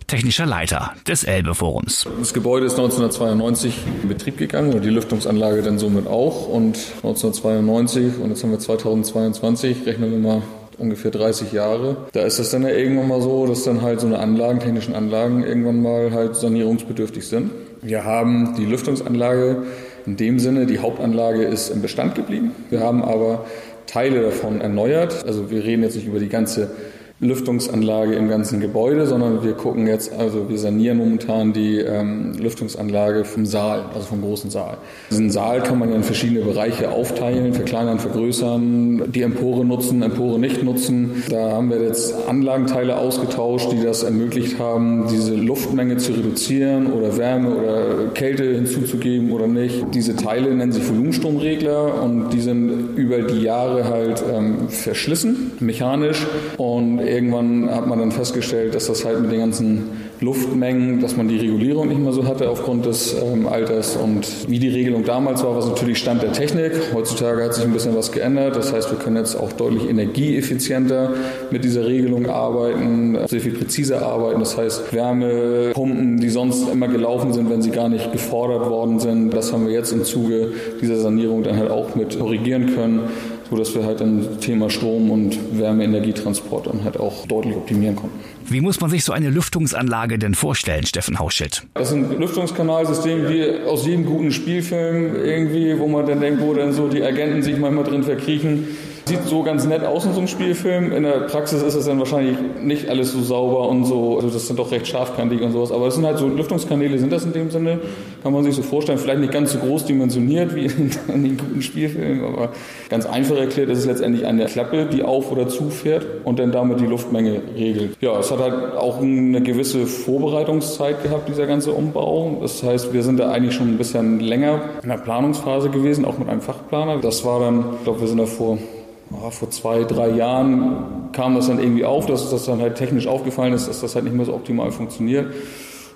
technischer 0.07 0.47
Leiter 0.47 0.93
des 1.07 1.25
Elbe-Forums. 1.25 2.07
Das 2.19 2.33
Gebäude 2.33 2.67
ist 2.67 2.73
1992 2.73 3.75
in 4.03 4.09
Betrieb 4.09 4.39
gegangen 4.39 4.73
und 4.73 4.85
die 4.85 4.91
Lüftungsanlage 4.91 5.63
dann 5.63 5.79
somit 5.79 6.07
auch. 6.07 6.49
Und 6.49 6.79
1992 7.03 8.19
und 8.21 8.31
jetzt 8.31 8.43
haben 8.43 8.51
wir 8.51 8.59
2022, 8.59 9.87
rechnen 9.87 10.11
wir 10.11 10.19
mal 10.19 10.43
ungefähr 10.79 11.11
30 11.11 11.53
Jahre. 11.53 11.97
Da 12.13 12.23
ist 12.23 12.39
es 12.39 12.51
dann 12.51 12.63
ja 12.63 12.71
irgendwann 12.71 13.09
mal 13.09 13.23
so, 13.23 13.47
dass 13.47 13.65
dann 13.65 13.83
halt 13.83 14.01
so 14.01 14.07
eine 14.07 14.19
Anlagen, 14.19 14.61
technischen 14.61 14.95
Anlagen 14.95 15.43
irgendwann 15.43 15.83
mal 15.83 16.13
halt 16.13 16.37
sanierungsbedürftig 16.37 17.27
sind. 17.27 17.51
Wir 17.83 18.05
haben 18.05 18.55
die 18.57 18.65
Lüftungsanlage 18.65 19.65
in 20.07 20.17
dem 20.17 20.39
Sinne, 20.39 20.67
die 20.67 20.79
Hauptanlage 20.79 21.43
ist 21.45 21.71
im 21.71 21.83
Bestand 21.83 22.15
geblieben. 22.15 22.53
Wir 22.71 22.81
haben 22.81 23.03
aber 23.03 23.47
Teile 23.87 24.23
davon 24.23 24.61
erneuert. 24.61 25.25
Also 25.27 25.51
wir 25.51 25.65
reden 25.65 25.83
jetzt 25.83 25.97
nicht 25.97 26.07
über 26.07 26.19
die 26.19 26.29
ganze 26.29 26.71
Lüftungsanlage 27.19 28.15
im 28.15 28.29
ganzen 28.29 28.61
Gebäude, 28.61 29.07
sondern 29.07 29.43
wir 29.43 29.55
gucken 29.55 29.87
jetzt, 29.87 30.13
also 30.13 30.51
wir 30.51 30.59
sanieren 30.59 30.99
momentan 30.99 31.55
die 31.55 31.79
ähm, 31.79 32.35
Lüftungsanlage 32.39 33.25
vom 33.25 33.47
Saal, 33.47 33.87
also 33.95 34.09
vom 34.09 34.21
großen 34.21 34.51
Saal. 34.51 34.77
Diesen 35.11 35.31
Saal 35.31 35.63
kann 35.63 35.79
man 35.79 35.89
ja 35.89 35.97
in 35.97 36.03
verschiedene 36.03 36.41
Bereiche 36.41 36.91
aufteilen, 36.91 37.55
verkleinern, 37.55 37.99
vergrößern, 38.01 39.11
die 39.11 39.23
Empore 39.23 39.65
nutzen, 39.65 40.03
Empore 40.03 40.39
nicht 40.39 40.63
nutzen. 40.63 41.23
Da 41.31 41.53
haben 41.53 41.71
wir 41.71 41.83
jetzt 41.83 42.15
Anlagenteile 42.29 42.99
ausgetauscht, 42.99 43.73
die 43.73 43.83
das 43.83 44.03
ermöglicht 44.03 44.59
haben, 44.59 45.07
diese 45.11 45.35
Luftmenge 45.37 45.97
zu 45.97 46.13
reduzieren 46.13 46.93
oder 46.93 47.17
Wärme 47.17 47.49
oder 47.49 48.09
Kälte 48.13 48.45
hinzuzugeben 48.45 49.33
oder 49.33 49.47
nicht. 49.47 49.87
Diese 49.95 50.17
Teile 50.17 50.55
nennen 50.55 50.73
sich 50.73 50.87
Volumenstromregler 50.87 52.03
und 52.03 52.29
die 52.35 52.43
sind 52.43 52.95
über 52.97 53.23
die 53.23 53.41
Jahre 53.41 53.85
halt 53.85 54.23
ähm, 54.31 54.69
verschlissen, 54.69 55.53
mechanisch 55.61 56.27
und 56.59 57.06
irgendwann 57.07 57.71
hat 57.71 57.87
man 57.87 57.99
dann 57.99 58.13
festgestellt, 58.13 58.75
dass 58.75 58.87
das 58.87 59.05
halt 59.05 59.21
mit 59.21 59.33
den 59.33 59.41
ganzen 59.41 59.91
Luftmengen, 60.21 61.01
dass 61.01 61.17
man 61.17 61.29
die 61.29 61.37
Regulierung 61.37 61.89
nicht 61.89 62.01
mehr 62.01 62.13
so 62.13 62.27
hatte 62.27 62.49
aufgrund 62.49 62.87
des 62.87 63.15
ähm, 63.15 63.47
Alters 63.47 63.97
und 63.97 64.49
wie 64.49 64.59
die 64.59 64.69
Regelung 64.69 65.05
damals 65.05 65.45
war, 65.45 65.57
was 65.57 65.67
natürlich 65.67 65.99
Stand 65.99 66.23
der 66.23 66.33
Technik. 66.33 66.73
Heutzutage 66.95 67.45
hat 67.45 67.55
sich 67.55 67.65
ein 67.65 67.73
bisschen 67.73 67.95
was 67.95 68.13
geändert. 68.13 68.57
Das 68.57 68.73
heißt, 68.73 68.91
wir 68.91 68.99
können 68.99 69.17
jetzt 69.17 69.35
auch 69.37 69.53
deutlich 69.53 69.89
energieeffizienter 69.89 71.15
mit 71.51 71.65
dieser 71.65 71.87
Regelung 71.87 72.27
arbeiten, 72.29 73.19
sehr 73.27 73.41
viel 73.41 73.53
präziser 73.53 74.03
arbeiten. 74.03 74.41
Das 74.41 74.57
heißt, 74.57 74.93
Wärmepumpen, 74.93 76.19
die 76.19 76.31
sonst 76.31 76.69
immer 76.71 76.89
gelaufen 76.89 77.33
sind, 77.33 77.51
wenn 77.51 77.63
sie 77.63 77.71
gar 77.71 77.89
nicht 77.89 78.13
gefordert 78.13 78.71
worden 78.71 79.01
sind, 79.01 79.35
das 79.35 79.53
haben 79.53 79.67
wir 79.67 79.75
jetzt 79.75 79.93
im 79.93 80.05
Zuge 80.05 80.53
dieser 80.81 80.97
Sanierung 80.97 81.43
dann 81.43 81.57
halt 81.57 81.71
auch 81.71 81.95
mit 81.95 82.19
korrigieren 82.19 82.75
können 82.75 83.01
so 83.51 83.57
dass 83.57 83.75
wir 83.75 83.85
halt 83.85 84.01
ein 84.01 84.41
Thema 84.41 84.71
Strom 84.71 85.11
und 85.11 85.59
Wärmeenergietransport 85.59 86.67
dann 86.67 86.85
halt 86.85 86.99
auch 86.99 87.27
deutlich 87.27 87.57
optimieren 87.57 87.97
konnten. 87.97 88.19
Wie 88.49 88.61
muss 88.61 88.81
man 88.81 88.91
sich 88.91 89.05
so 89.05 89.13
eine 89.13 89.31
Lüftungsanlage 89.31 90.19
denn 90.19 90.35
vorstellen, 90.35 90.87
Steffen 90.87 91.19
Hauschild? 91.19 91.67
Das 91.75 91.89
ist 91.89 91.95
ein 91.95 92.19
Lüftungskanalsystem 92.19 93.29
wie 93.29 93.67
aus 93.67 93.87
jedem 93.87 94.07
guten 94.07 94.31
Spielfilm 94.31 95.17
irgendwie, 95.17 95.79
wo 95.79 95.89
man 95.89 96.07
dann 96.07 96.21
denkt, 96.21 96.41
wo 96.41 96.55
dann 96.55 96.73
so 96.73 96.89
die 96.89 97.03
Agenten 97.03 97.43
sich 97.43 97.57
manchmal 97.59 97.85
drin 97.85 98.05
verkriechen. 98.05 98.69
Sieht 99.09 99.23
so 99.23 99.45
ganz 99.45 99.65
nett 99.65 99.85
aus 99.85 100.05
in 100.05 100.15
so 100.15 100.19
einem 100.19 100.27
Spielfilm. 100.27 100.91
In 100.91 101.05
der 101.05 101.21
Praxis 101.21 101.63
ist 101.63 101.77
es 101.77 101.87
dann 101.87 102.01
wahrscheinlich 102.01 102.39
nicht 102.61 102.89
alles 102.89 103.13
so 103.13 103.23
sauber 103.23 103.69
und 103.69 103.85
so. 103.85 104.17
Also 104.17 104.31
das 104.31 104.49
sind 104.49 104.59
doch 104.59 104.73
recht 104.73 104.89
scharfkantig 104.89 105.43
und 105.43 105.53
sowas. 105.53 105.71
Aber 105.71 105.87
es 105.87 105.95
sind 105.95 106.05
halt 106.05 106.19
so 106.19 106.27
Lüftungskanäle, 106.27 106.99
sind 106.99 107.13
das 107.13 107.25
in 107.25 107.33
dem 107.33 107.53
Sinne. 107.53 107.79
Kann 108.25 108.33
man 108.33 108.43
sich 108.43 108.57
so 108.57 108.63
vorstellen. 108.63 108.99
Vielleicht 108.99 109.21
nicht 109.21 109.33
ganz 109.33 109.53
so 109.53 109.61
groß 109.61 109.85
dimensioniert 109.85 110.57
wie 110.57 110.65
in, 110.67 110.91
in 111.07 111.23
den 111.23 111.37
guten 111.37 111.63
Spielfilmen. 111.63 112.25
Aber 112.25 112.49
ganz 112.89 113.07
einfach 113.07 113.37
erklärt 113.37 113.71
ist 113.71 113.79
es 113.79 113.87
letztendlich 113.87 114.27
eine 114.27 114.47
Klappe, 114.47 114.87
die 114.87 115.05
auf 115.05 115.31
oder 115.31 115.47
zufährt 115.47 116.05
und 116.25 116.41
dann 116.41 116.51
damit 116.51 116.81
die 116.81 116.87
Luftmenge 116.87 117.43
regelt. 117.57 117.97
Ja, 118.01 118.19
es 118.19 118.33
hat 118.33 118.41
halt 118.41 118.75
auch 118.77 119.01
eine 119.01 119.41
gewisse 119.41 119.87
Vorbereitungszeit 119.87 121.05
gehabt, 121.05 121.29
dieser 121.29 121.47
ganze 121.47 121.71
Umbau. 121.71 122.39
Das 122.41 122.61
heißt, 122.65 122.93
wir 122.93 123.05
sind 123.05 123.21
da 123.21 123.31
eigentlich 123.31 123.55
schon 123.55 123.69
ein 123.69 123.79
bisschen 123.79 124.19
länger 124.19 124.63
in 124.83 124.89
der 124.89 124.97
Planungsphase 124.97 125.71
gewesen, 125.71 126.05
auch 126.05 126.19
mit 126.19 126.29
einem 126.29 126.41
Fachplaner. 126.41 126.99
Das 126.99 127.25
war 127.25 127.39
dann, 127.39 127.75
ich 127.77 127.85
glaube, 127.85 128.01
wir 128.01 128.09
sind 128.09 128.19
da 128.19 128.27
vor 128.27 128.59
oh, 128.59 128.86
vor 129.31 129.51
zwei, 129.51 129.85
drei 129.85 130.11
Jahren 130.11 131.11
kam 131.13 131.35
das 131.35 131.47
dann 131.47 131.59
irgendwie 131.59 131.85
auf, 131.85 132.07
dass 132.07 132.31
das 132.31 132.45
dann 132.47 132.61
halt 132.61 132.77
technisch 132.77 133.07
aufgefallen 133.07 133.53
ist, 133.53 133.69
dass 133.69 133.81
das 133.81 133.95
halt 133.95 134.05
nicht 134.05 134.17
mehr 134.17 134.27
so 134.27 134.35
optimal 134.35 134.73
funktioniert. 134.73 135.27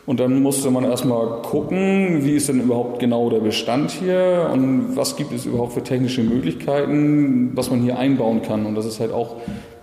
Und 0.07 0.19
dann 0.19 0.43
musste 0.43 0.71
man 0.71 0.85
erstmal 0.85 1.43
gucken, 1.43 2.25
wie 2.25 2.33
ist 2.33 2.49
denn 2.49 2.61
überhaupt 2.61 2.99
genau 2.99 3.31
der 3.31 3.41
Bestand 3.41 3.91
hier 3.91 4.51
und 4.53 4.97
was 4.97 5.17
gibt 5.17 5.33
es 5.33 5.45
überhaupt 5.45 5.73
für 5.73 5.83
technische 5.83 6.23
Möglichkeiten, 6.23 7.51
was 7.55 7.71
man 7.71 7.81
hier 7.81 7.99
einbauen 7.99 8.43
kann. 8.43 8.67
Und 8.67 8.75
das 8.75 8.87
ist 8.87 8.99
halt 8.99 9.13
auch 9.13 9.37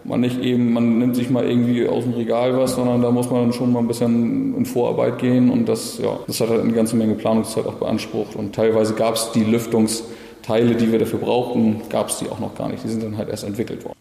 man 0.08 0.22
nicht 0.22 0.42
eben, 0.42 0.72
man 0.72 1.00
nimmt 1.00 1.16
sich 1.16 1.30
mal 1.30 1.46
irgendwie 1.46 1.88
aus 1.88 2.06
dem 2.06 2.14
Regal 2.14 2.58
was, 2.58 2.76
sondern 2.76 3.02
da 3.02 3.12
muss 3.12 3.30
man 3.30 3.44
dann 3.44 3.54
schon 3.54 3.74
mal 3.74 3.80
ein 3.80 3.88
bisschen 3.88 4.56
in 4.56 4.66
Vorarbeit 4.66 5.20
gehen 5.20 5.50
und 5.50 5.68
das, 5.68 5.98
ja, 5.98 6.18
das 6.26 6.40
hat 6.40 6.50
halt 6.50 6.62
eine 6.62 6.72
ganze 6.72 6.96
Menge 6.96 7.16
Planungszeit 7.16 7.66
auch 7.66 7.74
beansprucht. 7.74 8.36
Und 8.36 8.56
teilweise 8.56 8.94
gab 8.94 9.16
es 9.16 9.32
die 9.34 9.44
Lüftungs- 9.44 10.04
Teile, 10.48 10.76
die 10.76 10.90
wir 10.90 10.98
dafür 10.98 11.20
brauchten, 11.20 11.82
gab 11.90 12.08
es 12.08 12.20
die 12.20 12.30
auch 12.30 12.40
noch 12.40 12.56
gar 12.56 12.70
nicht. 12.70 12.82
Die 12.82 12.88
sind 12.88 13.04
dann 13.04 13.18
halt 13.18 13.28
erst 13.28 13.44
entwickelt 13.44 13.84
worden. 13.84 13.98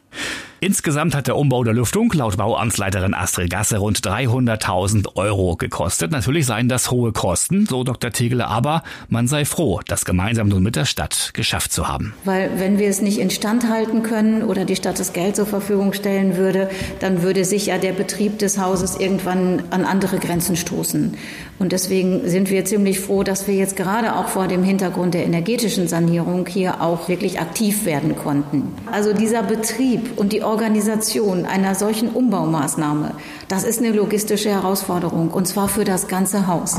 Insgesamt 0.61 1.15
hat 1.15 1.27
der 1.27 1.37
Umbau 1.37 1.65
der 1.65 1.75
Lüftung 1.75 2.11
laut 2.15 2.39
Bauamtsleiterin 2.39 3.13
Astrid 3.13 3.51
Gasse 3.51 3.77
rund 3.77 3.99
300.000 3.99 5.15
Euro 5.15 5.55
gekostet. 5.57 6.13
Natürlich 6.13 6.47
seien 6.47 6.71
das 6.71 6.91
hohe 6.91 7.13
Kosten, 7.13 7.67
so 7.67 7.85
Dr. 7.85 8.11
Tegele, 8.11 8.47
aber 8.47 8.83
man 9.11 9.29
sei 9.29 9.45
froh, 9.45 9.81
das 9.87 10.07
gemeinsam 10.07 10.49
nun 10.49 10.63
mit 10.63 10.75
der 10.75 10.87
Stadt 10.87 11.33
geschafft 11.35 11.73
zu 11.73 11.89
haben. 11.89 12.15
Weil 12.25 12.51
wenn 12.57 12.79
wir 12.79 12.89
es 12.89 13.03
nicht 13.03 13.19
instand 13.19 13.69
halten 13.69 14.03
können 14.03 14.43
oder 14.43 14.65
die 14.65 14.77
Stadt 14.77 14.99
das 14.99 15.13
Geld 15.13 15.37
zur 15.37 15.45
Verfügung 15.45 15.93
stellen 15.93 16.39
würde, 16.39 16.71
dann 17.01 17.23
würde 17.23 17.45
sich 17.45 17.67
ja 17.67 17.77
der 17.77 17.93
Betrieb 17.93 18.39
des 18.39 18.59
Hauses 18.59 18.97
irgendwann 18.97 19.63
an 19.69 19.85
andere 19.85 20.19
Grenzen 20.19 20.57
stoßen. 20.57 21.19
Und 21.59 21.73
deswegen 21.73 22.29
sind 22.29 22.51
wir 22.51 22.65
ziemlich 22.65 23.01
froh, 23.01 23.23
dass 23.23 23.47
wir 23.47 23.55
jetzt 23.55 23.77
gerade 23.77 24.17
auch 24.17 24.29
vor 24.29 24.47
dem 24.47 24.63
Hintergrund 24.63 25.13
der 25.13 25.27
energetischen 25.27 25.87
Sanierung 25.87 26.47
hier 26.47 26.81
auch 26.81 27.09
wirklich 27.09 27.41
aktiv 27.41 27.85
werden 27.85 28.17
konnten. 28.17 28.75
Also 28.91 29.13
dieser 29.13 29.43
Betrieb 29.43 30.17
und 30.17 30.33
die 30.33 30.46
Organisation 30.47 31.45
einer 31.45 31.75
solchen 31.75 32.09
Umbaumaßnahme, 32.09 33.13
das 33.49 33.65
ist 33.65 33.81
eine 33.81 33.93
logistische 33.93 34.51
Herausforderung 34.51 35.31
und 35.31 35.47
zwar 35.47 35.69
für 35.69 35.85
das 35.85 36.09
ganze 36.09 36.47
Haus. 36.47 36.79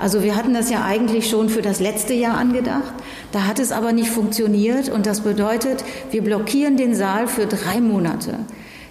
Also 0.00 0.22
wir 0.22 0.34
hatten 0.34 0.54
das 0.54 0.70
ja 0.70 0.84
eigentlich 0.84 1.28
schon 1.28 1.48
für 1.48 1.62
das 1.62 1.80
letzte 1.80 2.14
Jahr 2.14 2.36
angedacht. 2.36 2.94
Da 3.30 3.46
hat 3.46 3.58
es 3.58 3.72
aber 3.72 3.92
nicht 3.92 4.10
funktioniert 4.10 4.88
und 4.88 5.06
das 5.06 5.20
bedeutet, 5.20 5.84
wir 6.10 6.22
blockieren 6.22 6.76
den 6.76 6.94
Saal 6.94 7.28
für 7.28 7.46
drei 7.46 7.80
Monate. 7.80 8.38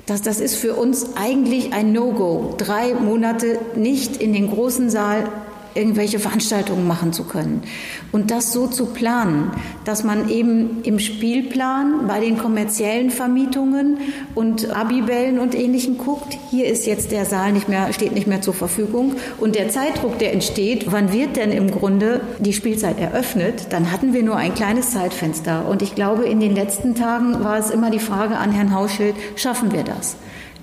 Das, 0.06 0.22
das 0.22 0.40
ist 0.40 0.56
für 0.56 0.76
uns 0.76 1.16
eigentlich 1.16 1.74
ein 1.74 1.94
No-Go, 1.94 2.56
drei 2.58 2.94
Monate 2.94 3.60
nicht 3.76 4.18
in 4.18 4.34
den 4.34 4.50
großen 4.50 4.90
Saal 4.90 5.30
irgendwelche 5.76 6.20
Veranstaltungen 6.20 6.88
machen 6.88 7.14
zu 7.14 7.24
können. 7.24 7.64
Und 8.12 8.32
das 8.32 8.52
so 8.52 8.68
zu 8.68 8.88
planen, 8.88 9.52
dass 9.86 10.04
man 10.04 10.30
eben 10.30 10.84
im 10.84 11.00
Spielplan 11.00 12.08
bei 12.08 12.20
den 12.20 12.38
kommerziellen 12.38 13.10
Vermietungen 13.10 13.98
und 14.36 14.70
Abibellen 14.70 15.40
und 15.40 15.56
Ähnlichem 15.56 15.98
guckt, 15.98 16.38
hier 16.50 16.66
ist 16.66 16.86
jetzt 16.86 17.12
der 17.12 17.26
Saal 17.26 17.54
nicht 17.54 17.70
mehr, 17.70 17.92
steht 17.94 18.14
nicht 18.14 18.28
mehr 18.28 18.42
zur 18.42 18.54
Verfügung. 18.54 19.16
Und 19.40 19.56
der 19.56 19.70
Zeitdruck, 19.70 20.20
der 20.20 20.34
entsteht, 20.34 20.92
wann 20.92 21.14
wird 21.14 21.38
denn 21.38 21.52
im 21.52 21.72
Grunde 21.72 22.22
die 22.40 22.54
Spielzeit 22.54 23.00
eröffnet, 23.00 23.68
dann 23.70 23.92
hatten 23.92 24.14
wir 24.14 24.24
nur 24.24 24.36
ein 24.36 24.54
kleines 24.54 24.92
Zeitfenster. 24.92 25.68
Und 25.68 25.82
ich 25.82 25.96
glaube, 25.96 26.24
in 26.26 26.40
den 26.40 26.56
letzten 26.56 26.96
Tagen 26.96 27.44
war 27.44 27.58
es 27.58 27.70
immer 27.70 27.90
die 27.90 28.00
Frage 28.00 28.38
an 28.38 28.52
Herrn 28.52 28.74
Hauschild, 28.74 29.16
schaffen 29.36 29.72
wir 29.72 29.84
das? 29.84 30.16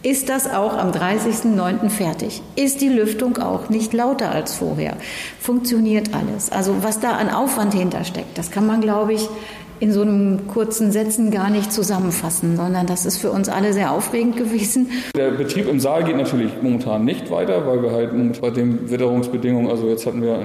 Ist 0.04 0.28
das 0.28 0.48
auch 0.48 0.78
am 0.78 0.92
30.09. 0.92 1.90
fertig? 1.90 2.40
Ist 2.54 2.80
die 2.80 2.88
Lüftung 2.88 3.38
auch 3.38 3.68
nicht 3.68 3.92
lauter 3.92 4.30
als 4.30 4.54
vorher? 4.54 4.96
Funktioniert 5.40 6.14
alles? 6.14 6.52
Also 6.52 6.76
was 6.82 7.00
da 7.00 7.16
an 7.16 7.30
Aufwand 7.30 7.74
hintersteckt, 7.74 8.38
das 8.38 8.52
kann 8.52 8.64
man, 8.64 8.80
glaube 8.80 9.14
ich, 9.14 9.28
in 9.80 9.92
so 9.92 10.02
einem 10.02 10.46
kurzen 10.46 10.92
Sätzen 10.92 11.30
gar 11.30 11.50
nicht 11.50 11.72
zusammenfassen, 11.72 12.56
sondern 12.56 12.86
das 12.86 13.06
ist 13.06 13.18
für 13.18 13.30
uns 13.30 13.48
alle 13.48 13.72
sehr 13.72 13.92
aufregend 13.92 14.36
gewesen. 14.36 14.88
Der 15.16 15.30
Betrieb 15.30 15.68
im 15.68 15.80
Saal 15.80 16.04
geht 16.04 16.16
natürlich 16.16 16.52
momentan 16.62 17.04
nicht 17.04 17.30
weiter, 17.30 17.66
weil 17.66 17.82
wir 17.82 17.92
halt 17.92 18.40
bei 18.40 18.50
den 18.50 18.90
Witterungsbedingungen, 18.90 19.70
also 19.70 19.88
jetzt 19.88 20.06
hatten 20.06 20.22
wir 20.22 20.38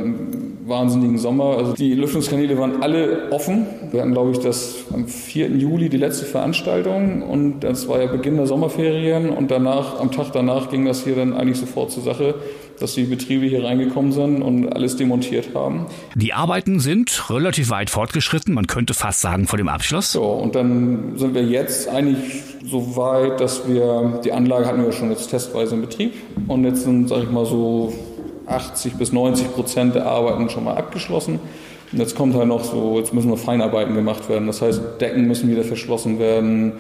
wahnsinnigen 0.68 1.18
Sommer, 1.18 1.58
also 1.58 1.74
die 1.74 1.94
Lüftungskanäle 1.94 2.58
waren 2.58 2.82
alle 2.82 3.32
offen. 3.32 3.66
Wir 3.92 4.02
hatten, 4.02 4.14
glaube 4.14 4.32
ich, 4.32 4.40
das 4.40 4.86
am 4.94 5.08
4. 5.08 5.50
Juli 5.50 5.90
die 5.90 5.98
letzte 5.98 6.26
Veranstaltung 6.26 7.22
und 7.22 7.62
das 7.62 7.88
war 7.88 8.02
ja 8.02 8.08
Beginn 8.08 8.38
der 8.38 8.48
Sommerferien 8.48 9.30
und 9.30 9.52
danach, 9.52 10.00
am 10.00 10.12
Tag 10.12 10.32
danach 10.34 10.70
ging 10.70 10.86
das 10.86 11.04
hier 11.04 11.16
dann 11.16 11.34
eigentlich 11.34 11.60
sofort 11.60 11.92
zur 11.92 12.04
Sache 12.04 12.36
dass 12.80 12.96
die 12.96 13.04
Betriebe 13.04 13.46
hier 13.46 13.64
reingekommen 13.64 14.12
sind 14.12 14.42
und 14.42 14.70
alles 14.74 14.96
demontiert 14.98 15.56
haben. 15.56 15.86
Die 16.16 16.34
Arbeiten 16.34 16.80
sind 16.80 17.30
relativ 17.30 17.70
weit 17.70 17.90
fortgeschritten, 17.90 18.54
man 18.54 18.68
könnte 18.68 18.94
fast 18.94 19.22
sagen 19.22 19.48
vor 19.48 19.58
dem 19.58 19.68
Abschluss. 19.68 20.12
So, 20.12 20.24
und 20.24 20.56
dann 20.56 21.18
sind 21.18 21.34
wir 21.34 21.44
jetzt 21.44 21.88
eigentlich 21.88 22.42
so 22.66 22.96
weit, 22.96 23.40
dass 23.40 23.68
wir, 23.68 24.20
die 24.24 24.32
Anlage 24.32 24.66
hatten 24.66 24.84
wir 24.84 24.92
schon 24.92 25.10
jetzt 25.12 25.30
testweise 25.30 25.76
in 25.76 25.82
Betrieb 25.82 26.14
und 26.48 26.64
jetzt 26.64 26.84
sind, 26.84 27.08
sage 27.08 27.24
ich 27.24 27.32
mal, 27.32 27.46
so 27.46 27.94
80 28.48 28.96
bis 28.96 29.12
90 29.12 29.54
Prozent 29.54 29.96
der 29.96 30.06
Arbeiten 30.06 30.50
schon 30.50 30.64
mal 30.64 30.76
abgeschlossen. 30.76 31.40
Und 31.92 32.00
jetzt 32.00 32.16
kommt 32.16 32.36
halt 32.36 32.48
noch 32.48 32.64
so, 32.64 32.98
jetzt 32.98 33.14
müssen 33.14 33.30
noch 33.30 33.38
Feinarbeiten 33.38 33.96
gemacht 33.96 34.28
werden. 34.30 34.48
Das 34.48 34.62
heißt, 34.62 34.82
Decken 35.00 35.28
müssen 35.28 35.50
wieder 35.50 35.64
verschlossen 35.64 36.20
werden, 36.20 36.74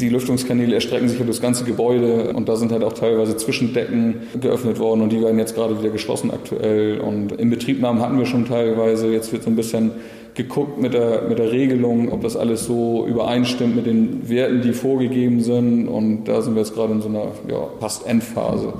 die 0.00 0.08
Lüftungskanäle 0.08 0.74
erstrecken 0.74 1.08
sich 1.08 1.18
über 1.18 1.28
das 1.28 1.40
ganze 1.40 1.64
Gebäude 1.64 2.32
und 2.32 2.48
da 2.48 2.56
sind 2.56 2.72
halt 2.72 2.82
auch 2.82 2.94
teilweise 2.94 3.36
Zwischendecken 3.36 4.22
geöffnet 4.40 4.78
worden 4.78 5.02
und 5.02 5.12
die 5.12 5.20
werden 5.20 5.38
jetzt 5.38 5.54
gerade 5.54 5.78
wieder 5.78 5.90
geschlossen 5.90 6.30
aktuell. 6.30 7.00
Und 7.00 7.32
in 7.32 7.50
Betriebnahmen 7.50 8.00
hatten 8.00 8.18
wir 8.18 8.26
schon 8.26 8.46
teilweise, 8.46 9.12
jetzt 9.12 9.32
wird 9.32 9.42
so 9.42 9.50
ein 9.50 9.56
bisschen 9.56 9.92
geguckt 10.34 10.80
mit 10.80 10.94
der, 10.94 11.22
mit 11.28 11.38
der 11.38 11.52
Regelung, 11.52 12.10
ob 12.10 12.22
das 12.22 12.36
alles 12.36 12.64
so 12.64 13.06
übereinstimmt 13.06 13.76
mit 13.76 13.86
den 13.86 14.28
Werten, 14.28 14.62
die 14.62 14.72
vorgegeben 14.72 15.42
sind. 15.42 15.88
Und 15.88 16.24
da 16.24 16.40
sind 16.40 16.54
wir 16.54 16.62
jetzt 16.62 16.74
gerade 16.74 16.94
in 16.94 17.02
so 17.02 17.08
einer 17.08 17.26
ja, 17.48 17.68
fast 17.78 18.06
Endphase. 18.06 18.72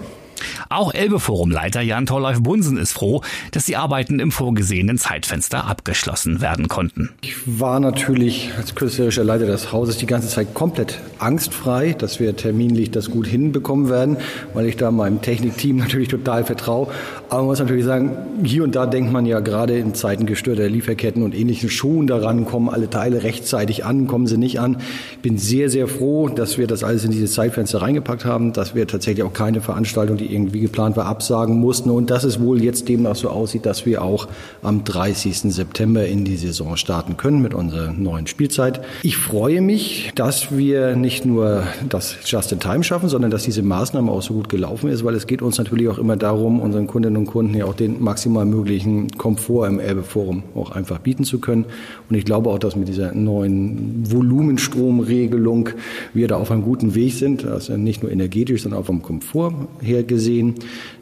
Auch 0.73 0.95
Elbe-Forum-Leiter 0.95 1.83
Jan 1.83 2.07
Torleif 2.07 2.43
Bunsen 2.43 2.79
ist 2.79 2.93
froh, 2.93 3.21
dass 3.51 3.67
die 3.67 3.77
Arbeiten 3.77 4.21
im 4.21 4.33
vorgesehenen 4.33 4.97
Zeitfenster 4.97 5.67
abgeschlossen 5.67 6.41
werden 6.41 6.69
konnten. 6.69 7.11
Ich 7.21 7.35
war 7.45 7.79
natürlich 7.79 8.53
als 8.57 8.75
künstlerischer 8.75 9.23
Leiter 9.23 9.45
des 9.45 9.71
Hauses 9.71 9.99
die 9.99 10.07
ganze 10.07 10.29
Zeit 10.29 10.55
komplett 10.55 10.99
angstfrei, 11.23 11.95
dass 11.97 12.21
wir 12.21 12.37
terminlich 12.37 12.91
das 12.91 13.11
gut 13.11 13.27
hinbekommen 13.27 13.89
werden, 13.89 14.17
weil 14.55 14.67
ich 14.67 14.77
da 14.77 14.91
meinem 14.91 15.23
Technikteam 15.23 15.77
natürlich 15.79 16.09
total 16.09 16.45
vertraue. 16.45 16.89
Aber 17.29 17.39
man 17.39 17.47
muss 17.47 17.61
natürlich 17.61 17.85
sagen, 17.85 18.17
hier 18.45 18.65
und 18.65 18.75
da 18.75 18.87
denkt 18.87 19.13
man 19.13 19.25
ja 19.27 19.41
gerade 19.41 19.79
in 19.79 19.95
Zeiten 19.95 20.27
gestörter 20.27 20.69
Lieferketten 20.69 21.23
und 21.23 21.35
ähnlichen 21.35 21.71
schon 21.71 22.07
daran, 22.07 22.45
kommen 22.45 22.69
alle 22.69 22.91
Teile 22.91 23.23
rechtzeitig 23.23 23.85
an, 23.85 24.07
kommen 24.07 24.27
sie 24.27 24.37
nicht 24.37 24.61
an. 24.61 24.79
Ich 25.13 25.19
bin 25.19 25.39
sehr, 25.39 25.71
sehr 25.71 25.89
froh, 25.89 26.29
dass 26.29 26.59
wir 26.59 26.67
das 26.67 26.85
alles 26.85 27.05
in 27.05 27.11
diese 27.11 27.27
Zeitfenster 27.27 27.81
reingepackt 27.81 28.25
haben, 28.25 28.53
dass 28.53 28.75
wir 28.75 28.87
tatsächlich 28.87 29.25
auch 29.25 29.33
keine 29.33 29.61
Veranstaltung, 29.61 30.17
die 30.17 30.33
irgendwie 30.33 30.61
geplant 30.61 30.97
war, 30.97 31.07
absagen 31.07 31.59
mussten 31.59 31.91
und 31.91 32.11
dass 32.11 32.25
es 32.25 32.41
wohl 32.41 32.63
jetzt 32.63 32.89
demnach 32.89 33.17
so 33.17 33.31
aussieht, 33.31 33.67
dass 33.67 33.87
wir 33.87 34.03
auch 34.03 34.29
am 34.63 34.85
30. 34.85 35.53
September 35.53 36.07
in 36.07 36.25
die 36.25 36.37
Saison 36.37 36.77
starten 36.77 37.17
können 37.17 37.41
mit 37.41 37.55
unserer 37.55 37.93
neuen 37.93 38.27
Spielzeit. 38.27 38.81
Ich 39.03 39.17
freue 39.17 39.61
mich, 39.61 40.11
dass 40.15 40.57
wir 40.57 40.97
nicht 40.97 41.12
nur 41.25 41.65
das 41.89 42.17
Just 42.25 42.53
in 42.53 42.61
Time 42.61 42.83
schaffen, 42.83 43.09
sondern 43.09 43.31
dass 43.31 43.45
diese 43.45 43.63
Maßnahme 43.63 44.11
auch 44.11 44.23
so 44.23 44.35
gut 44.35 44.49
gelaufen 44.49 44.91
ist, 44.91 45.05
weil 45.05 45.15
es 45.15 45.27
geht 45.27 45.43
uns 45.43 45.59
natürlich 45.59 45.89
auch 45.89 45.99
immer 45.99 46.17
darum, 46.17 46.61
unseren 46.61 46.87
Kundinnen 46.87 47.17
und 47.17 47.27
Kunden 47.27 47.55
ja 47.55 47.67
auch 47.67 47.75
den 47.75 48.03
maximal 48.03 48.45
möglichen 48.45 49.11
Komfort 49.13 49.69
im 49.69 49.81
Elbe-Forum 49.81 50.43
auch 50.55 50.71
einfach 50.73 50.99
bieten 50.99 51.25
zu 51.25 51.39
können. 51.39 51.67
Und 52.09 52.17
ich 52.17 52.25
glaube 52.25 52.51
auch, 52.51 52.59
dass 52.59 52.77
mit 52.77 52.89
dieser 52.89 53.15
neuen 53.15 54.11
Volumenstromregelung 54.11 55.71
wir 56.15 56.29
da 56.29 56.37
auf 56.37 56.51
einem 56.51 56.63
guten 56.63 56.95
Weg 56.95 57.15
sind, 57.15 57.47
also 57.47 57.77
nicht 57.77 58.03
nur 58.03 58.11
energetisch, 58.11 58.63
sondern 58.63 58.81
auch 58.81 58.87
vom 58.87 59.03
Komfort 59.03 59.55
her 59.81 60.03
gesehen 60.03 60.55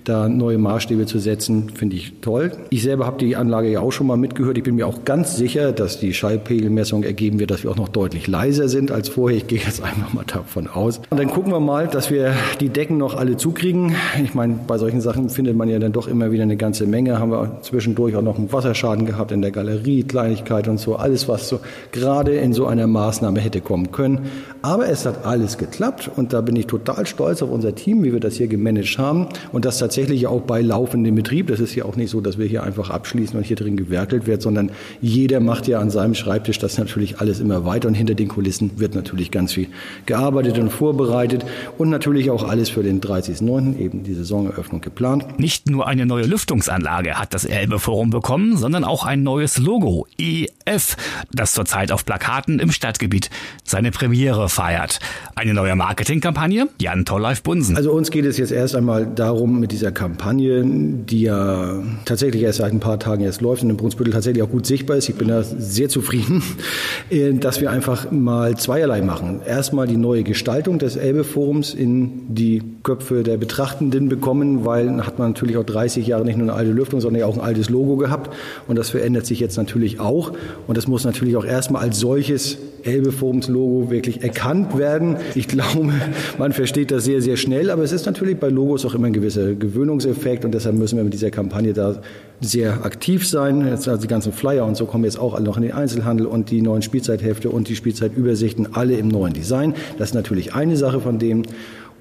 da 0.05 0.29
neue 0.29 0.59
Maßstäbe 0.59 1.07
zu 1.07 1.19
setzen, 1.19 1.71
finde 1.71 1.97
ich 1.97 2.15
toll. 2.21 2.53
Ich 2.71 2.83
selber 2.83 3.07
habe 3.07 3.19
die 3.19 3.37
Anlage 3.37 3.71
ja 3.71 3.81
auch 3.81 3.93
schon 3.93 4.07
mal 4.07 4.17
mitgehört. 4.17 4.59
Ich 4.59 4.65
bin 4.65 4.75
mir 4.75 4.87
auch 4.87 5.05
ganz 5.05 5.37
sicher, 5.37 5.73
dass 5.73 5.99
die 5.99 6.15
Schallpegelmessung 6.15 7.03
ergeben 7.03 7.39
wird, 7.39 7.51
dass 7.51 7.63
wir 7.63 7.71
auch 7.71 7.77
noch 7.77 7.89
deutlich 7.89 8.27
leiser 8.27 8.69
sind 8.69 8.91
als 8.91 9.09
vorher. 9.09 9.37
Ich 9.39 9.47
gehe 9.47 9.59
jetzt 9.59 9.83
einfach 9.83 10.13
mal 10.13 10.25
davon 10.27 10.69
aus. 10.69 11.01
Und 11.11 11.19
dann 11.19 11.29
gucken 11.29 11.53
wir 11.53 11.61
mal, 11.61 11.89
dass 11.89 12.11
wir 12.11 12.35
die 12.61 12.69
Decken 12.69 12.99
noch 12.99 13.15
alle 13.15 13.37
zukriegen. 13.37 13.95
Ich 14.23 14.35
meine, 14.35 14.59
bei 14.67 14.79
solchen 14.79 15.01
Sachen 15.01 15.29
findet 15.29 15.57
man 15.57 15.69
ja 15.69 15.79
dann 15.79 15.93
doch 15.93 16.09
immer 16.09 16.31
wieder 16.31 16.45
eine 16.45 16.57
ganze 16.57 16.87
Menge. 16.87 17.19
Haben 17.19 17.31
wir 17.31 17.59
zwischendurch 17.63 18.17
auch 18.17 18.23
noch 18.23 18.39
einen 18.39 18.53
Wasserschaden 18.53 19.07
gehabt 19.07 19.33
in 19.33 19.43
der 19.43 19.51
Galerie, 19.51 20.03
Kleinigkeit 20.05 20.69
und 20.69 20.79
so. 20.79 20.97
Alles, 20.97 21.29
was 21.29 21.49
so 21.49 21.61
gerade 21.93 22.33
in 22.33 22.53
so 22.53 22.67
einer 22.67 22.87
Maßnahme 22.87 23.41
hätte 23.41 23.61
kommen 23.61 23.93
können. 23.93 24.31
Aber 24.63 24.89
es 24.89 25.07
hat 25.07 25.25
alles 25.25 25.59
geklappt 25.59 26.11
und 26.15 26.33
da 26.33 26.41
bin 26.41 26.57
ich 26.57 26.67
total 26.67 27.07
stolz 27.07 27.43
auf 27.43 27.51
unser 27.51 27.75
Team, 27.75 28.03
wie 28.03 28.13
wir 28.13 28.21
das 28.21 28.35
hier 28.35 28.47
gemanagt 28.47 28.99
haben 28.99 29.29
und 29.53 29.65
das 29.65 29.79
tatsächlich 29.91 30.29
auch 30.29 30.43
bei 30.43 30.61
laufendem 30.61 31.17
Betrieb. 31.17 31.49
Das 31.49 31.59
ist 31.59 31.75
ja 31.75 31.85
auch 31.85 31.97
nicht 31.97 32.11
so, 32.11 32.21
dass 32.21 32.39
wir 32.39 32.47
hier 32.47 32.63
einfach 32.63 32.91
abschließen 32.91 33.37
und 33.37 33.43
hier 33.45 33.57
drin 33.57 33.77
gewerkelt 33.77 34.29
wird, 34.29 34.41
sondern 34.41 34.71
jeder 35.01 35.41
macht 35.41 35.67
ja 35.67 35.81
an 35.81 35.91
seinem 35.91 36.15
Schreibtisch 36.15 36.61
das 36.61 36.79
natürlich 36.79 37.19
alles 37.19 37.41
immer 37.41 37.65
weiter 37.65 37.89
und 37.89 37.95
hinter 37.95 38.15
den 38.15 38.29
Kulissen 38.29 38.71
wird 38.77 38.95
natürlich 38.95 39.33
ganz 39.33 39.53
viel 39.53 39.67
gearbeitet 40.07 40.61
und 40.61 40.71
vorbereitet 40.71 41.45
und 41.77 41.91
natürlich 41.91 42.31
auch 42.31 42.49
alles 42.49 42.69
für 42.69 42.85
den 42.85 43.01
30.09. 43.01 43.79
eben 43.79 44.05
die 44.05 44.15
Saisoneröffnung 44.15 44.81
geplant. 44.81 45.41
Nicht 45.41 45.69
nur 45.69 45.89
eine 45.89 46.07
neue 46.07 46.27
Lüftungsanlage 46.27 47.17
hat 47.17 47.35
das 47.35 47.45
Elbe 47.45 47.81
Forum 47.81 48.11
bekommen, 48.11 48.57
sondern 48.57 48.85
auch 48.85 49.05
ein 49.05 49.25
neues 49.25 49.59
Logo, 49.59 50.07
EF, 50.19 50.97
das 51.33 51.51
zurzeit 51.51 51.91
auf 51.91 52.05
Plakaten 52.05 52.61
im 52.61 52.71
Stadtgebiet 52.71 53.29
seine 53.65 53.91
Premiere 53.91 54.49
feiert. 54.49 55.01
Eine 55.35 55.53
neue 55.53 55.75
Marketingkampagne? 55.75 56.69
Jan 56.81 57.05
Tolleif 57.05 57.43
Bunsen. 57.43 57.77
Also 57.77 57.91
uns 57.91 58.13
geht 58.13 58.25
es 58.25 58.39
jetzt 58.39 58.53
erst 58.53 58.77
einmal 58.77 59.05
darum, 59.05 59.59
mit 59.59 59.80
dieser 59.81 59.93
Kampagne, 59.93 60.63
die 60.65 61.23
ja 61.23 61.83
tatsächlich 62.05 62.43
erst 62.43 62.59
seit 62.59 62.73
ein 62.73 62.81
paar 62.81 62.99
Tagen 62.99 63.23
jetzt 63.23 63.41
läuft 63.41 63.63
und 63.63 63.71
in 63.71 63.77
Brunsbüttel 63.77 64.13
tatsächlich 64.13 64.43
auch 64.43 64.51
gut 64.51 64.67
sichtbar 64.67 64.99
ist, 64.99 65.09
ich 65.09 65.15
bin 65.15 65.29
da 65.29 65.43
sehr 65.43 65.89
zufrieden, 65.89 66.43
äh, 67.11 67.33
dass 67.33 67.61
wir 67.61 67.71
einfach 67.71 68.11
mal 68.11 68.57
zweierlei 68.57 69.01
machen. 69.01 69.41
Erstmal 69.47 69.87
die 69.87 69.97
neue 69.97 70.23
Gestaltung 70.23 70.79
des 70.79 70.97
Elbe-Forums 70.97 71.73
in 71.73 72.35
die 72.35 72.63
Köpfe 72.83 73.23
der 73.23 73.39
Betrachtenden 73.39 74.09
bekommen, 74.09 74.67
weil 74.67 75.05
hat 75.07 75.19
man 75.19 75.31
natürlich 75.31 75.57
auch 75.57 75.65
30 75.65 76.07
Jahre 76.07 76.25
nicht 76.25 76.37
nur 76.37 76.49
eine 76.49 76.57
alte 76.57 76.73
Lüftung, 76.73 77.01
sondern 77.01 77.23
auch 77.23 77.37
ein 77.37 77.41
altes 77.41 77.71
Logo 77.71 77.97
gehabt. 77.97 78.31
Und 78.69 78.77
das 78.77 78.91
verändert 78.91 79.25
sich 79.25 79.41
jetzt 79.41 79.57
natürlich 79.57 79.99
auch. 79.99 80.33
Und 80.67 80.77
das 80.77 80.87
muss 80.87 81.05
natürlich 81.05 81.37
auch 81.37 81.45
erstmal 81.45 81.83
als 81.83 81.99
solches 81.99 82.59
Elbe-Forums-Logo 82.85 83.91
wirklich 83.91 84.23
erkannt 84.23 84.77
werden. 84.79 85.17
Ich 85.35 85.49
glaube, 85.49 85.93
man 86.39 86.53
versteht 86.53 86.91
das 86.91 87.05
sehr, 87.05 87.23
sehr 87.23 87.37
schnell, 87.37 87.71
aber 87.71 87.83
es 87.83 87.93
ist 87.93 88.07
natürlich 88.07 88.39
bei 88.39 88.49
Logos 88.49 88.85
auch 88.85 88.95
immer 88.95 89.07
ein 89.07 89.13
gewisser 89.13 89.55
Gewöhnungseffekt 89.55 90.45
und 90.45 90.53
deshalb 90.53 90.77
müssen 90.77 90.97
wir 90.97 91.05
mit 91.05 91.13
dieser 91.13 91.31
Kampagne 91.31 91.73
da 91.73 92.01
sehr 92.41 92.85
aktiv 92.85 93.27
sein. 93.27 93.67
Jetzt 93.67 93.89
also 93.89 94.01
die 94.01 94.09
ganzen 94.09 94.33
Flyer 94.33 94.65
und 94.67 94.77
so 94.77 94.87
kommen 94.87 95.05
jetzt 95.05 95.19
auch 95.19 95.35
alle 95.35 95.45
noch 95.45 95.57
in 95.57 95.63
den 95.63 95.73
Einzelhandel 95.73 96.27
und 96.27 96.51
die 96.51 96.63
neuen 96.63 96.83
Spielzeithefte 96.83 97.51
und 97.51 97.69
die 97.69 97.77
Spielzeitübersichten 97.77 98.75
alle 98.75 98.95
im 98.95 99.09
neuen 99.09 99.33
Design. 99.33 99.75
Das 99.99 100.11
ist 100.11 100.15
natürlich 100.15 100.55
eine 100.55 100.77
Sache 100.77 101.01
von 101.01 101.19
dem. 101.19 101.43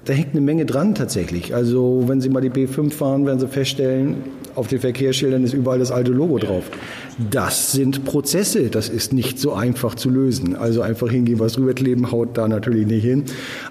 Da 0.04 0.14
hängt 0.14 0.30
eine 0.30 0.40
Menge 0.40 0.64
dran 0.64 0.94
tatsächlich. 0.94 1.54
Also 1.54 2.04
wenn 2.06 2.20
Sie 2.20 2.30
mal 2.30 2.40
die 2.40 2.50
B5 2.50 2.90
fahren, 2.90 3.26
werden 3.26 3.38
Sie 3.38 3.48
feststellen, 3.48 4.16
auf 4.54 4.66
den 4.66 4.80
Verkehrsschildern 4.80 5.44
ist 5.44 5.52
überall 5.52 5.78
das 5.78 5.90
alte 5.92 6.10
Logo 6.10 6.38
drauf. 6.38 6.64
Das 7.30 7.72
sind 7.72 8.04
Prozesse, 8.04 8.70
das 8.70 8.88
ist 8.88 9.12
nicht 9.12 9.38
so 9.38 9.52
einfach 9.52 9.94
zu 9.94 10.10
lösen. 10.10 10.56
Also 10.56 10.80
einfach 10.82 11.10
hingehen, 11.10 11.38
was 11.38 11.58
rüberkleben, 11.58 12.10
haut 12.10 12.36
da 12.36 12.48
natürlich 12.48 12.86
nicht 12.86 13.04
hin. 13.04 13.24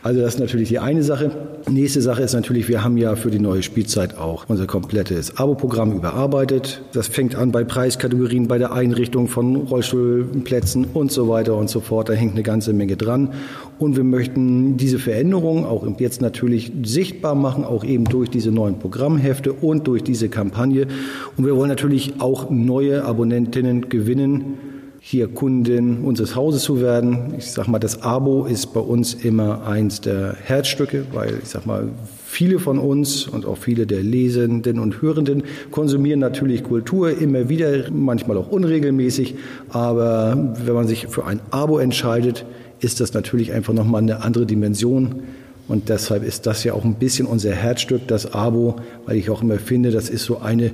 Also 0.03 0.21
das 0.21 0.35
ist 0.35 0.39
natürlich 0.39 0.69
die 0.69 0.79
eine 0.79 1.03
Sache. 1.03 1.31
Nächste 1.67 2.01
Sache 2.01 2.21
ist 2.21 2.33
natürlich, 2.33 2.67
wir 2.67 2.83
haben 2.83 2.97
ja 2.97 3.15
für 3.15 3.31
die 3.31 3.39
neue 3.39 3.63
Spielzeit 3.63 4.17
auch 4.17 4.45
unser 4.47 4.65
komplettes 4.65 5.37
Abo-Programm 5.37 5.91
überarbeitet. 5.91 6.81
Das 6.93 7.07
fängt 7.07 7.35
an 7.35 7.51
bei 7.51 7.63
Preiskategorien, 7.63 8.47
bei 8.47 8.57
der 8.57 8.71
Einrichtung 8.71 9.27
von 9.27 9.55
Rollstuhlplätzen 9.55 10.85
und 10.93 11.11
so 11.11 11.27
weiter 11.27 11.55
und 11.55 11.69
so 11.69 11.79
fort. 11.79 12.09
Da 12.09 12.13
hängt 12.13 12.33
eine 12.33 12.43
ganze 12.43 12.73
Menge 12.73 12.97
dran. 12.97 13.33
Und 13.77 13.97
wir 13.97 14.03
möchten 14.03 14.77
diese 14.77 14.99
Veränderungen 14.99 15.65
auch 15.65 15.85
jetzt 15.99 16.21
natürlich 16.21 16.71
sichtbar 16.83 17.35
machen, 17.35 17.63
auch 17.63 17.83
eben 17.83 18.05
durch 18.05 18.29
diese 18.29 18.51
neuen 18.51 18.79
Programmhefte 18.79 19.53
und 19.53 19.87
durch 19.87 20.03
diese 20.03 20.29
Kampagne. 20.29 20.87
Und 21.37 21.45
wir 21.45 21.55
wollen 21.55 21.69
natürlich 21.69 22.13
auch 22.19 22.49
neue 22.49 23.05
Abonnentinnen 23.05 23.89
gewinnen, 23.89 24.57
hier 24.99 25.27
Kundin 25.27 25.99
unseres 26.03 26.35
Hauses 26.35 26.63
zu 26.63 26.81
werden. 26.81 27.33
Ich 27.37 27.51
sag 27.51 27.67
mal, 27.67 27.79
das 27.79 28.01
Abo 28.01 28.45
ist 28.45 28.73
bei 28.73 28.79
uns 28.81 29.13
immer 29.13 29.65
eins 29.65 30.01
der 30.01 30.35
Herzstücke, 30.43 31.05
weil 31.13 31.39
ich 31.41 31.49
sag 31.49 31.65
mal, 31.65 31.89
viele 32.25 32.59
von 32.59 32.77
uns 32.77 33.27
und 33.27 33.45
auch 33.45 33.57
viele 33.57 33.87
der 33.87 34.03
Lesenden 34.03 34.77
und 34.77 35.01
Hörenden 35.01 35.43
konsumieren 35.71 36.19
natürlich 36.19 36.63
Kultur 36.63 37.17
immer 37.17 37.49
wieder, 37.49 37.89
manchmal 37.91 38.37
auch 38.37 38.51
unregelmäßig. 38.51 39.35
Aber 39.69 40.55
wenn 40.65 40.73
man 40.73 40.87
sich 40.87 41.07
für 41.07 41.25
ein 41.25 41.39
Abo 41.49 41.79
entscheidet, 41.79 42.45
ist 42.81 42.99
das 42.99 43.13
natürlich 43.13 43.51
einfach 43.53 43.73
nochmal 43.73 44.01
eine 44.01 44.21
andere 44.21 44.45
Dimension. 44.45 45.23
Und 45.67 45.89
deshalb 45.89 46.23
ist 46.23 46.45
das 46.45 46.63
ja 46.63 46.73
auch 46.73 46.83
ein 46.83 46.95
bisschen 46.95 47.27
unser 47.27 47.51
Herzstück, 47.51 48.07
das 48.07 48.33
Abo, 48.33 48.77
weil 49.05 49.17
ich 49.17 49.29
auch 49.29 49.41
immer 49.43 49.59
finde, 49.59 49.91
das 49.91 50.09
ist 50.09 50.25
so 50.25 50.39
eine 50.39 50.71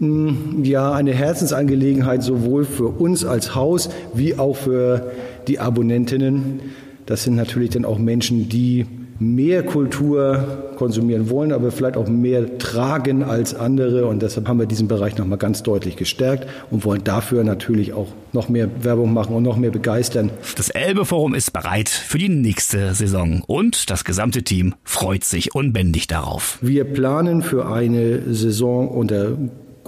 ja, 0.00 0.92
eine 0.92 1.12
Herzensangelegenheit 1.12 2.22
sowohl 2.22 2.64
für 2.64 2.86
uns 2.86 3.24
als 3.24 3.54
Haus 3.54 3.90
wie 4.14 4.38
auch 4.38 4.56
für 4.56 5.10
die 5.48 5.58
Abonnentinnen. 5.58 6.60
Das 7.06 7.24
sind 7.24 7.36
natürlich 7.36 7.70
dann 7.70 7.84
auch 7.84 7.98
Menschen, 7.98 8.48
die 8.48 8.86
mehr 9.18 9.64
Kultur 9.64 10.72
konsumieren 10.76 11.28
wollen, 11.28 11.52
aber 11.52 11.72
vielleicht 11.72 11.96
auch 11.96 12.06
mehr 12.06 12.58
tragen 12.58 13.24
als 13.24 13.54
andere. 13.54 14.06
Und 14.06 14.22
deshalb 14.22 14.46
haben 14.46 14.60
wir 14.60 14.66
diesen 14.66 14.86
Bereich 14.86 15.16
nochmal 15.16 15.38
ganz 15.38 15.62
deutlich 15.62 15.96
gestärkt 15.96 16.46
und 16.70 16.84
wollen 16.84 17.02
dafür 17.02 17.42
natürlich 17.42 17.92
auch 17.92 18.08
noch 18.32 18.48
mehr 18.48 18.68
Werbung 18.82 19.12
machen 19.12 19.34
und 19.34 19.42
noch 19.42 19.56
mehr 19.56 19.70
begeistern. 19.70 20.30
Das 20.56 20.70
Elbe 20.70 21.04
Forum 21.04 21.34
ist 21.34 21.52
bereit 21.52 21.88
für 21.88 22.18
die 22.18 22.28
nächste 22.28 22.94
Saison 22.94 23.42
und 23.46 23.90
das 23.90 24.04
gesamte 24.04 24.44
Team 24.44 24.74
freut 24.84 25.24
sich 25.24 25.54
unbändig 25.54 26.06
darauf. 26.06 26.58
Wir 26.60 26.84
planen 26.84 27.42
für 27.42 27.66
eine 27.66 28.32
Saison 28.32 28.88
unter 28.88 29.36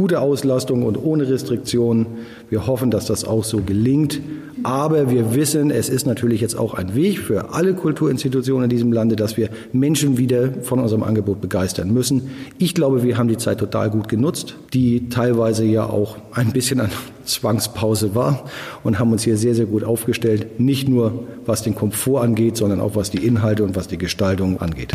gute 0.01 0.23
Auslastung 0.23 0.85
und 0.85 0.97
ohne 0.97 1.29
Restriktionen. 1.29 2.07
Wir 2.49 2.67
hoffen, 2.67 2.91
dass 2.91 3.05
das 3.05 3.27
auch 3.27 3.45
so 3.45 3.59
gelingt. 3.59 4.23
Aber 4.63 5.11
wir 5.11 5.35
wissen, 5.35 5.71
es 5.71 5.91
ist 5.91 6.07
natürlich 6.07 6.41
jetzt 6.41 6.59
auch 6.59 6.73
ein 6.73 6.95
Weg 6.95 7.19
für 7.19 7.53
alle 7.53 7.75
Kulturinstitutionen 7.75 8.65
in 8.65 8.71
diesem 8.71 8.95
Lande, 8.95 9.15
dass 9.15 9.37
wir 9.37 9.51
Menschen 9.75 10.17
wieder 10.17 10.55
von 10.63 10.79
unserem 10.79 11.03
Angebot 11.03 11.43
begeistern 11.43 11.93
müssen. 11.93 12.31
Ich 12.57 12.75
glaube, 12.75 13.03
wir 13.03 13.19
haben 13.19 13.29
die 13.29 13.37
Zeit 13.37 13.59
total 13.59 13.91
gut 13.91 14.09
genutzt, 14.09 14.57
die 14.73 15.11
teilweise 15.11 15.67
ja 15.67 15.85
auch 15.85 16.17
ein 16.33 16.53
bisschen 16.53 16.81
an 16.81 16.89
Zwangspause 17.27 18.15
war 18.15 18.45
und 18.83 18.99
haben 18.99 19.13
uns 19.13 19.23
hier 19.25 19.37
sehr, 19.37 19.55
sehr 19.55 19.67
gut 19.67 19.85
aufgestellt. 19.85 20.59
Nicht 20.59 20.89
nur 20.89 21.25
was 21.45 21.63
den 21.63 21.75
Komfort 21.75 22.23
angeht, 22.23 22.57
sondern 22.57 22.81
auch 22.81 22.97
was 22.97 23.11
die 23.11 23.27
Inhalte 23.27 23.65
und 23.65 23.77
was 23.77 23.87
die 23.87 23.99
Gestaltung 23.99 24.63
angeht. 24.63 24.95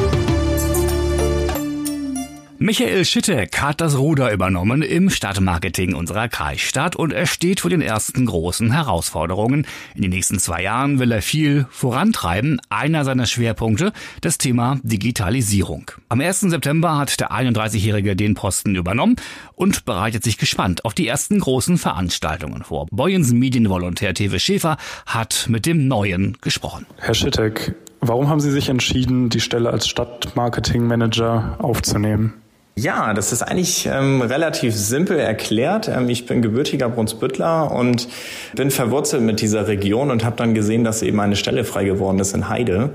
Michael 2.65 3.05
Schittek 3.05 3.61
hat 3.61 3.79
das 3.79 3.95
Ruder 3.95 4.33
übernommen 4.33 4.81
im 4.81 5.11
Stadtmarketing 5.11 5.93
unserer 5.93 6.27
Kreisstadt 6.27 6.95
und 6.95 7.13
er 7.13 7.27
steht 7.27 7.59
vor 7.59 7.69
den 7.69 7.83
ersten 7.83 8.25
großen 8.25 8.71
Herausforderungen. 8.71 9.67
In 9.93 10.01
den 10.01 10.09
nächsten 10.09 10.39
zwei 10.39 10.63
Jahren 10.63 10.97
will 10.97 11.11
er 11.11 11.21
viel 11.21 11.67
vorantreiben. 11.69 12.59
Einer 12.69 13.05
seiner 13.05 13.27
Schwerpunkte 13.27 13.93
das 14.21 14.39
Thema 14.39 14.79
Digitalisierung. 14.81 15.91
Am 16.09 16.21
1. 16.21 16.39
September 16.39 16.97
hat 16.97 17.19
der 17.19 17.31
31-Jährige 17.31 18.15
den 18.15 18.33
Posten 18.33 18.73
übernommen 18.73 19.17
und 19.53 19.85
bereitet 19.85 20.23
sich 20.23 20.39
gespannt 20.39 20.85
auf 20.85 20.95
die 20.95 21.07
ersten 21.07 21.39
großen 21.39 21.77
Veranstaltungen 21.77 22.63
vor. 22.63 22.87
Boyens 22.89 23.31
Medienvolontär 23.31 24.15
Tewe 24.15 24.39
Schäfer 24.39 24.77
hat 25.05 25.45
mit 25.49 25.67
dem 25.67 25.87
Neuen 25.87 26.39
gesprochen. 26.41 26.87
Herr 26.97 27.13
Schittek, 27.13 27.75
Warum 28.01 28.27
haben 28.27 28.39
Sie 28.39 28.51
sich 28.51 28.69
entschieden, 28.69 29.29
die 29.29 29.39
Stelle 29.39 29.71
als 29.71 29.87
Stadtmarketingmanager 29.87 31.57
aufzunehmen? 31.59 32.33
Ja, 32.77 33.13
das 33.13 33.31
ist 33.31 33.41
eigentlich 33.41 33.85
ähm, 33.89 34.21
relativ 34.21 34.75
simpel 34.75 35.17
erklärt. 35.17 35.87
Ähm, 35.87 36.09
ich 36.09 36.25
bin 36.25 36.41
gebürtiger 36.41 36.89
Brunsbüttler 36.89 37.71
und 37.71 38.09
bin 38.53 38.69
verwurzelt 38.69 39.23
mit 39.23 39.39
dieser 39.39 39.69
Region 39.69 40.11
und 40.11 40.25
habe 40.25 40.35
dann 40.35 40.53
gesehen, 40.53 40.83
dass 40.83 41.01
eben 41.01 41.21
eine 41.21 41.37
Stelle 41.37 41.63
frei 41.63 41.85
geworden 41.85 42.19
ist 42.19 42.33
in 42.33 42.49
Heide. 42.49 42.89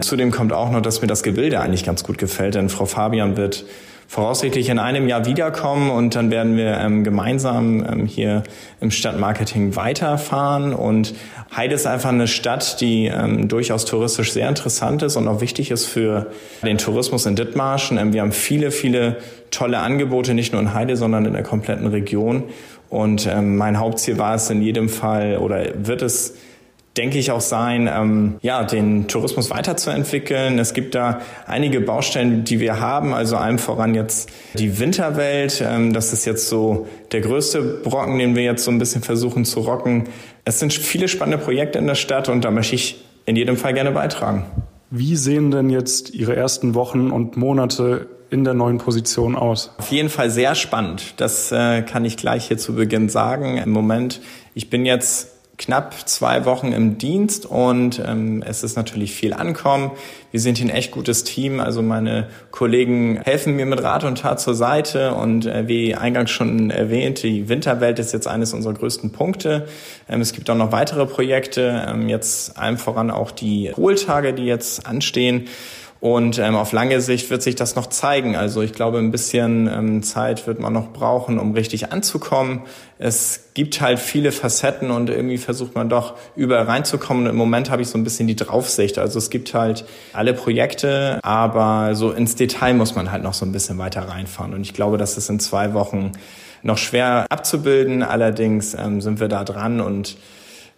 Zudem 0.00 0.32
kommt 0.32 0.52
auch 0.52 0.72
noch, 0.72 0.82
dass 0.82 1.00
mir 1.00 1.06
das 1.06 1.22
Gebilde 1.22 1.60
eigentlich 1.60 1.84
ganz 1.84 2.02
gut 2.02 2.18
gefällt, 2.18 2.56
denn 2.56 2.68
Frau 2.68 2.86
Fabian 2.86 3.36
wird 3.36 3.66
voraussichtlich 4.10 4.68
in 4.70 4.80
einem 4.80 5.06
Jahr 5.06 5.24
wiederkommen 5.24 5.88
und 5.88 6.16
dann 6.16 6.32
werden 6.32 6.56
wir 6.56 6.78
ähm, 6.78 7.04
gemeinsam 7.04 7.86
ähm, 7.88 8.06
hier 8.06 8.42
im 8.80 8.90
Stadtmarketing 8.90 9.76
weiterfahren. 9.76 10.74
Und 10.74 11.14
Heide 11.54 11.76
ist 11.76 11.86
einfach 11.86 12.08
eine 12.08 12.26
Stadt, 12.26 12.80
die 12.80 13.06
ähm, 13.06 13.46
durchaus 13.46 13.84
touristisch 13.84 14.32
sehr 14.32 14.48
interessant 14.48 15.04
ist 15.04 15.14
und 15.14 15.28
auch 15.28 15.40
wichtig 15.40 15.70
ist 15.70 15.86
für 15.86 16.26
den 16.64 16.76
Tourismus 16.76 17.24
in 17.24 17.36
Dithmarschen. 17.36 17.98
Ähm, 17.98 18.12
wir 18.12 18.22
haben 18.22 18.32
viele, 18.32 18.72
viele 18.72 19.18
tolle 19.52 19.78
Angebote, 19.78 20.34
nicht 20.34 20.52
nur 20.52 20.60
in 20.60 20.74
Heide, 20.74 20.96
sondern 20.96 21.24
in 21.24 21.32
der 21.32 21.44
kompletten 21.44 21.86
Region. 21.86 22.42
Und 22.88 23.28
ähm, 23.28 23.56
mein 23.56 23.78
Hauptziel 23.78 24.18
war 24.18 24.34
es 24.34 24.50
in 24.50 24.60
jedem 24.60 24.88
Fall 24.88 25.38
oder 25.38 25.66
wird 25.86 26.02
es 26.02 26.34
denke 26.96 27.18
ich, 27.18 27.30
auch 27.30 27.40
sein, 27.40 27.88
ähm, 27.92 28.36
ja, 28.42 28.64
den 28.64 29.06
Tourismus 29.06 29.50
weiterzuentwickeln. 29.50 30.58
Es 30.58 30.74
gibt 30.74 30.94
da 30.94 31.20
einige 31.46 31.80
Baustellen, 31.80 32.44
die 32.44 32.58
wir 32.58 32.80
haben, 32.80 33.14
also 33.14 33.36
allem 33.36 33.58
voran 33.58 33.94
jetzt 33.94 34.28
die 34.54 34.78
Winterwelt. 34.78 35.62
Ähm, 35.66 35.92
das 35.92 36.12
ist 36.12 36.24
jetzt 36.24 36.48
so 36.48 36.88
der 37.12 37.20
größte 37.20 37.62
Brocken, 37.62 38.18
den 38.18 38.34
wir 38.34 38.42
jetzt 38.42 38.64
so 38.64 38.70
ein 38.70 38.78
bisschen 38.78 39.02
versuchen 39.02 39.44
zu 39.44 39.60
rocken. 39.60 40.08
Es 40.44 40.58
sind 40.58 40.72
viele 40.72 41.06
spannende 41.06 41.42
Projekte 41.42 41.78
in 41.78 41.86
der 41.86 41.94
Stadt 41.94 42.28
und 42.28 42.44
da 42.44 42.50
möchte 42.50 42.74
ich 42.74 43.04
in 43.24 43.36
jedem 43.36 43.56
Fall 43.56 43.72
gerne 43.74 43.92
beitragen. 43.92 44.46
Wie 44.90 45.14
sehen 45.14 45.52
denn 45.52 45.70
jetzt 45.70 46.10
Ihre 46.10 46.34
ersten 46.34 46.74
Wochen 46.74 47.12
und 47.12 47.36
Monate 47.36 48.08
in 48.30 48.42
der 48.42 48.54
neuen 48.54 48.78
Position 48.78 49.36
aus? 49.36 49.72
Auf 49.78 49.92
jeden 49.92 50.08
Fall 50.08 50.30
sehr 50.30 50.56
spannend. 50.56 51.14
Das 51.18 51.52
äh, 51.52 51.82
kann 51.82 52.04
ich 52.04 52.16
gleich 52.16 52.48
hier 52.48 52.58
zu 52.58 52.74
Beginn 52.74 53.08
sagen. 53.08 53.58
Im 53.58 53.70
Moment, 53.70 54.20
ich 54.54 54.68
bin 54.68 54.84
jetzt 54.84 55.39
knapp 55.60 56.08
zwei 56.08 56.46
Wochen 56.46 56.72
im 56.72 56.96
Dienst 56.96 57.44
und 57.44 58.02
ähm, 58.04 58.42
es 58.44 58.64
ist 58.64 58.76
natürlich 58.76 59.12
viel 59.12 59.34
Ankommen. 59.34 59.90
Wir 60.30 60.40
sind 60.40 60.56
hier 60.56 60.66
ein 60.66 60.70
echt 60.70 60.90
gutes 60.90 61.22
Team. 61.22 61.60
Also 61.60 61.82
meine 61.82 62.28
Kollegen 62.50 63.20
helfen 63.22 63.56
mir 63.56 63.66
mit 63.66 63.82
Rat 63.82 64.04
und 64.04 64.18
Tat 64.18 64.40
zur 64.40 64.54
Seite 64.54 65.14
und 65.14 65.44
äh, 65.44 65.68
wie 65.68 65.94
eingangs 65.94 66.30
schon 66.30 66.70
erwähnt, 66.70 67.22
die 67.22 67.50
Winterwelt 67.50 67.98
ist 67.98 68.12
jetzt 68.12 68.26
eines 68.26 68.54
unserer 68.54 68.72
größten 68.72 69.12
Punkte. 69.12 69.68
Ähm, 70.08 70.22
es 70.22 70.32
gibt 70.32 70.48
auch 70.48 70.56
noch 70.56 70.72
weitere 70.72 71.04
Projekte, 71.04 71.84
ähm, 71.86 72.08
jetzt 72.08 72.56
allem 72.56 72.78
voran 72.78 73.10
auch 73.10 73.30
die 73.30 73.70
Hohltage, 73.76 74.32
die 74.32 74.46
jetzt 74.46 74.86
anstehen. 74.86 75.46
Und 76.00 76.38
ähm, 76.38 76.56
auf 76.56 76.72
lange 76.72 77.02
Sicht 77.02 77.28
wird 77.28 77.42
sich 77.42 77.56
das 77.56 77.76
noch 77.76 77.86
zeigen. 77.86 78.34
Also 78.34 78.62
ich 78.62 78.72
glaube, 78.72 78.98
ein 78.98 79.10
bisschen 79.10 79.68
ähm, 79.68 80.02
Zeit 80.02 80.46
wird 80.46 80.58
man 80.58 80.72
noch 80.72 80.94
brauchen, 80.94 81.38
um 81.38 81.52
richtig 81.52 81.92
anzukommen. 81.92 82.62
Es 82.98 83.50
gibt 83.52 83.82
halt 83.82 83.98
viele 83.98 84.32
Facetten 84.32 84.90
und 84.90 85.10
irgendwie 85.10 85.36
versucht 85.36 85.74
man 85.74 85.90
doch 85.90 86.14
überall 86.36 86.64
reinzukommen. 86.64 87.24
Und 87.24 87.30
im 87.30 87.36
Moment 87.36 87.70
habe 87.70 87.82
ich 87.82 87.88
so 87.88 87.98
ein 87.98 88.04
bisschen 88.04 88.26
die 88.26 88.36
Draufsicht. 88.36 88.96
Also 88.96 89.18
es 89.18 89.28
gibt 89.28 89.52
halt 89.52 89.84
alle 90.14 90.32
Projekte, 90.32 91.20
aber 91.22 91.94
so 91.94 92.12
ins 92.12 92.34
Detail 92.34 92.72
muss 92.72 92.94
man 92.94 93.12
halt 93.12 93.22
noch 93.22 93.34
so 93.34 93.44
ein 93.44 93.52
bisschen 93.52 93.76
weiter 93.76 94.08
reinfahren. 94.08 94.54
Und 94.54 94.62
ich 94.62 94.72
glaube, 94.72 94.96
das 94.96 95.18
ist 95.18 95.28
in 95.28 95.38
zwei 95.38 95.74
Wochen 95.74 96.12
noch 96.62 96.78
schwer 96.78 97.26
abzubilden. 97.28 98.02
Allerdings 98.02 98.72
ähm, 98.72 99.02
sind 99.02 99.20
wir 99.20 99.28
da 99.28 99.44
dran 99.44 99.82
und 99.82 100.16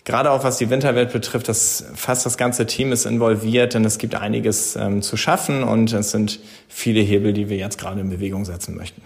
Gerade 0.05 0.33
auch 0.33 0.43
was 0.43 0.59
die 0.59 0.69
Winterwelt 0.69 1.13
betrifft, 1.13 1.49
das, 1.49 1.85
fast 1.95 2.27
das 2.27 2.37
ganze 2.37 2.67
Team 2.67 2.91
ist 2.91 3.05
involviert, 3.05 3.75
denn 3.75 3.85
es 3.85 3.99
gibt 3.99 4.17
einiges 4.17 4.75
ähm, 4.75 5.01
zu 5.01 5.17
schaffen 5.17 5.63
und 5.63 5.93
es 5.93 6.11
sind 6.11 6.41
viele 6.69 7.01
Hebel, 7.01 7.33
die 7.33 7.49
wir 7.49 7.57
jetzt 7.57 7.79
gerade 7.79 8.01
in 8.01 8.11
Bewegung 8.11 8.45
setzen 8.45 8.77
möchten. 8.77 9.01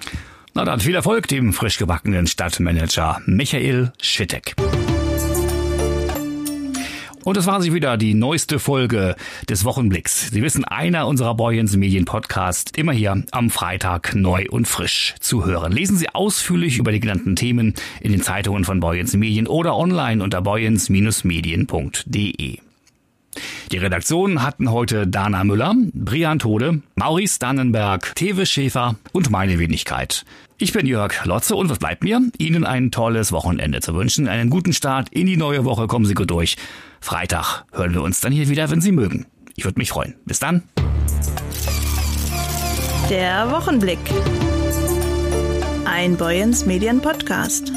Na 0.54 0.64
dann 0.64 0.80
viel 0.80 0.94
Erfolg 0.94 1.28
dem 1.28 1.52
frisch 1.52 1.76
gebackenen 1.76 2.26
Stadtmanager 2.26 3.20
Michael 3.26 3.92
Schittek. 4.00 4.54
Und 7.26 7.36
das 7.36 7.46
war 7.46 7.60
sie 7.60 7.74
wieder, 7.74 7.96
die 7.96 8.14
neueste 8.14 8.60
Folge 8.60 9.16
des 9.48 9.64
Wochenblicks. 9.64 10.30
Sie 10.30 10.44
wissen, 10.44 10.64
einer 10.64 11.08
unserer 11.08 11.34
Boyens 11.34 11.76
Medien 11.76 12.04
Podcasts, 12.04 12.70
immer 12.76 12.92
hier 12.92 13.20
am 13.32 13.50
Freitag 13.50 14.14
neu 14.14 14.44
und 14.48 14.68
frisch 14.68 15.16
zu 15.18 15.44
hören. 15.44 15.72
Lesen 15.72 15.96
Sie 15.96 16.08
ausführlich 16.08 16.78
über 16.78 16.92
die 16.92 17.00
genannten 17.00 17.34
Themen 17.34 17.74
in 18.00 18.12
den 18.12 18.22
Zeitungen 18.22 18.62
von 18.62 18.78
Boyens 18.78 19.12
Medien 19.14 19.48
oder 19.48 19.76
online 19.76 20.22
unter 20.22 20.40
boyens-medien.de. 20.40 22.58
Die 23.72 23.76
Redaktion 23.76 24.44
hatten 24.44 24.70
heute 24.70 25.08
Dana 25.08 25.42
Müller, 25.42 25.74
Brian 25.94 26.38
Tode, 26.38 26.80
Maurice 26.94 27.40
Dannenberg, 27.40 28.14
Tewe 28.14 28.46
Schäfer 28.46 28.94
und 29.10 29.30
meine 29.30 29.58
Wenigkeit. 29.58 30.24
Ich 30.58 30.72
bin 30.72 30.86
Jörg 30.86 31.24
Lotze 31.24 31.56
und 31.56 31.70
was 31.70 31.80
bleibt 31.80 32.04
mir? 32.04 32.20
Ihnen 32.38 32.64
ein 32.64 32.92
tolles 32.92 33.32
Wochenende 33.32 33.80
zu 33.80 33.94
wünschen, 33.94 34.28
einen 34.28 34.48
guten 34.48 34.72
Start 34.72 35.08
in 35.10 35.26
die 35.26 35.36
neue 35.36 35.64
Woche, 35.64 35.88
kommen 35.88 36.06
Sie 36.06 36.14
gut 36.14 36.30
durch. 36.30 36.56
Freitag 37.06 37.62
hören 37.72 37.94
wir 37.94 38.02
uns 38.02 38.20
dann 38.20 38.32
hier 38.32 38.48
wieder, 38.48 38.68
wenn 38.68 38.80
Sie 38.80 38.90
mögen. 38.90 39.26
Ich 39.54 39.64
würde 39.64 39.78
mich 39.78 39.90
freuen. 39.90 40.16
Bis 40.24 40.40
dann. 40.40 40.64
Der 43.08 43.48
Wochenblick. 43.52 44.00
Ein 45.84 46.16
Boyens 46.16 46.66
Medien 46.66 47.00
Podcast. 47.00 47.70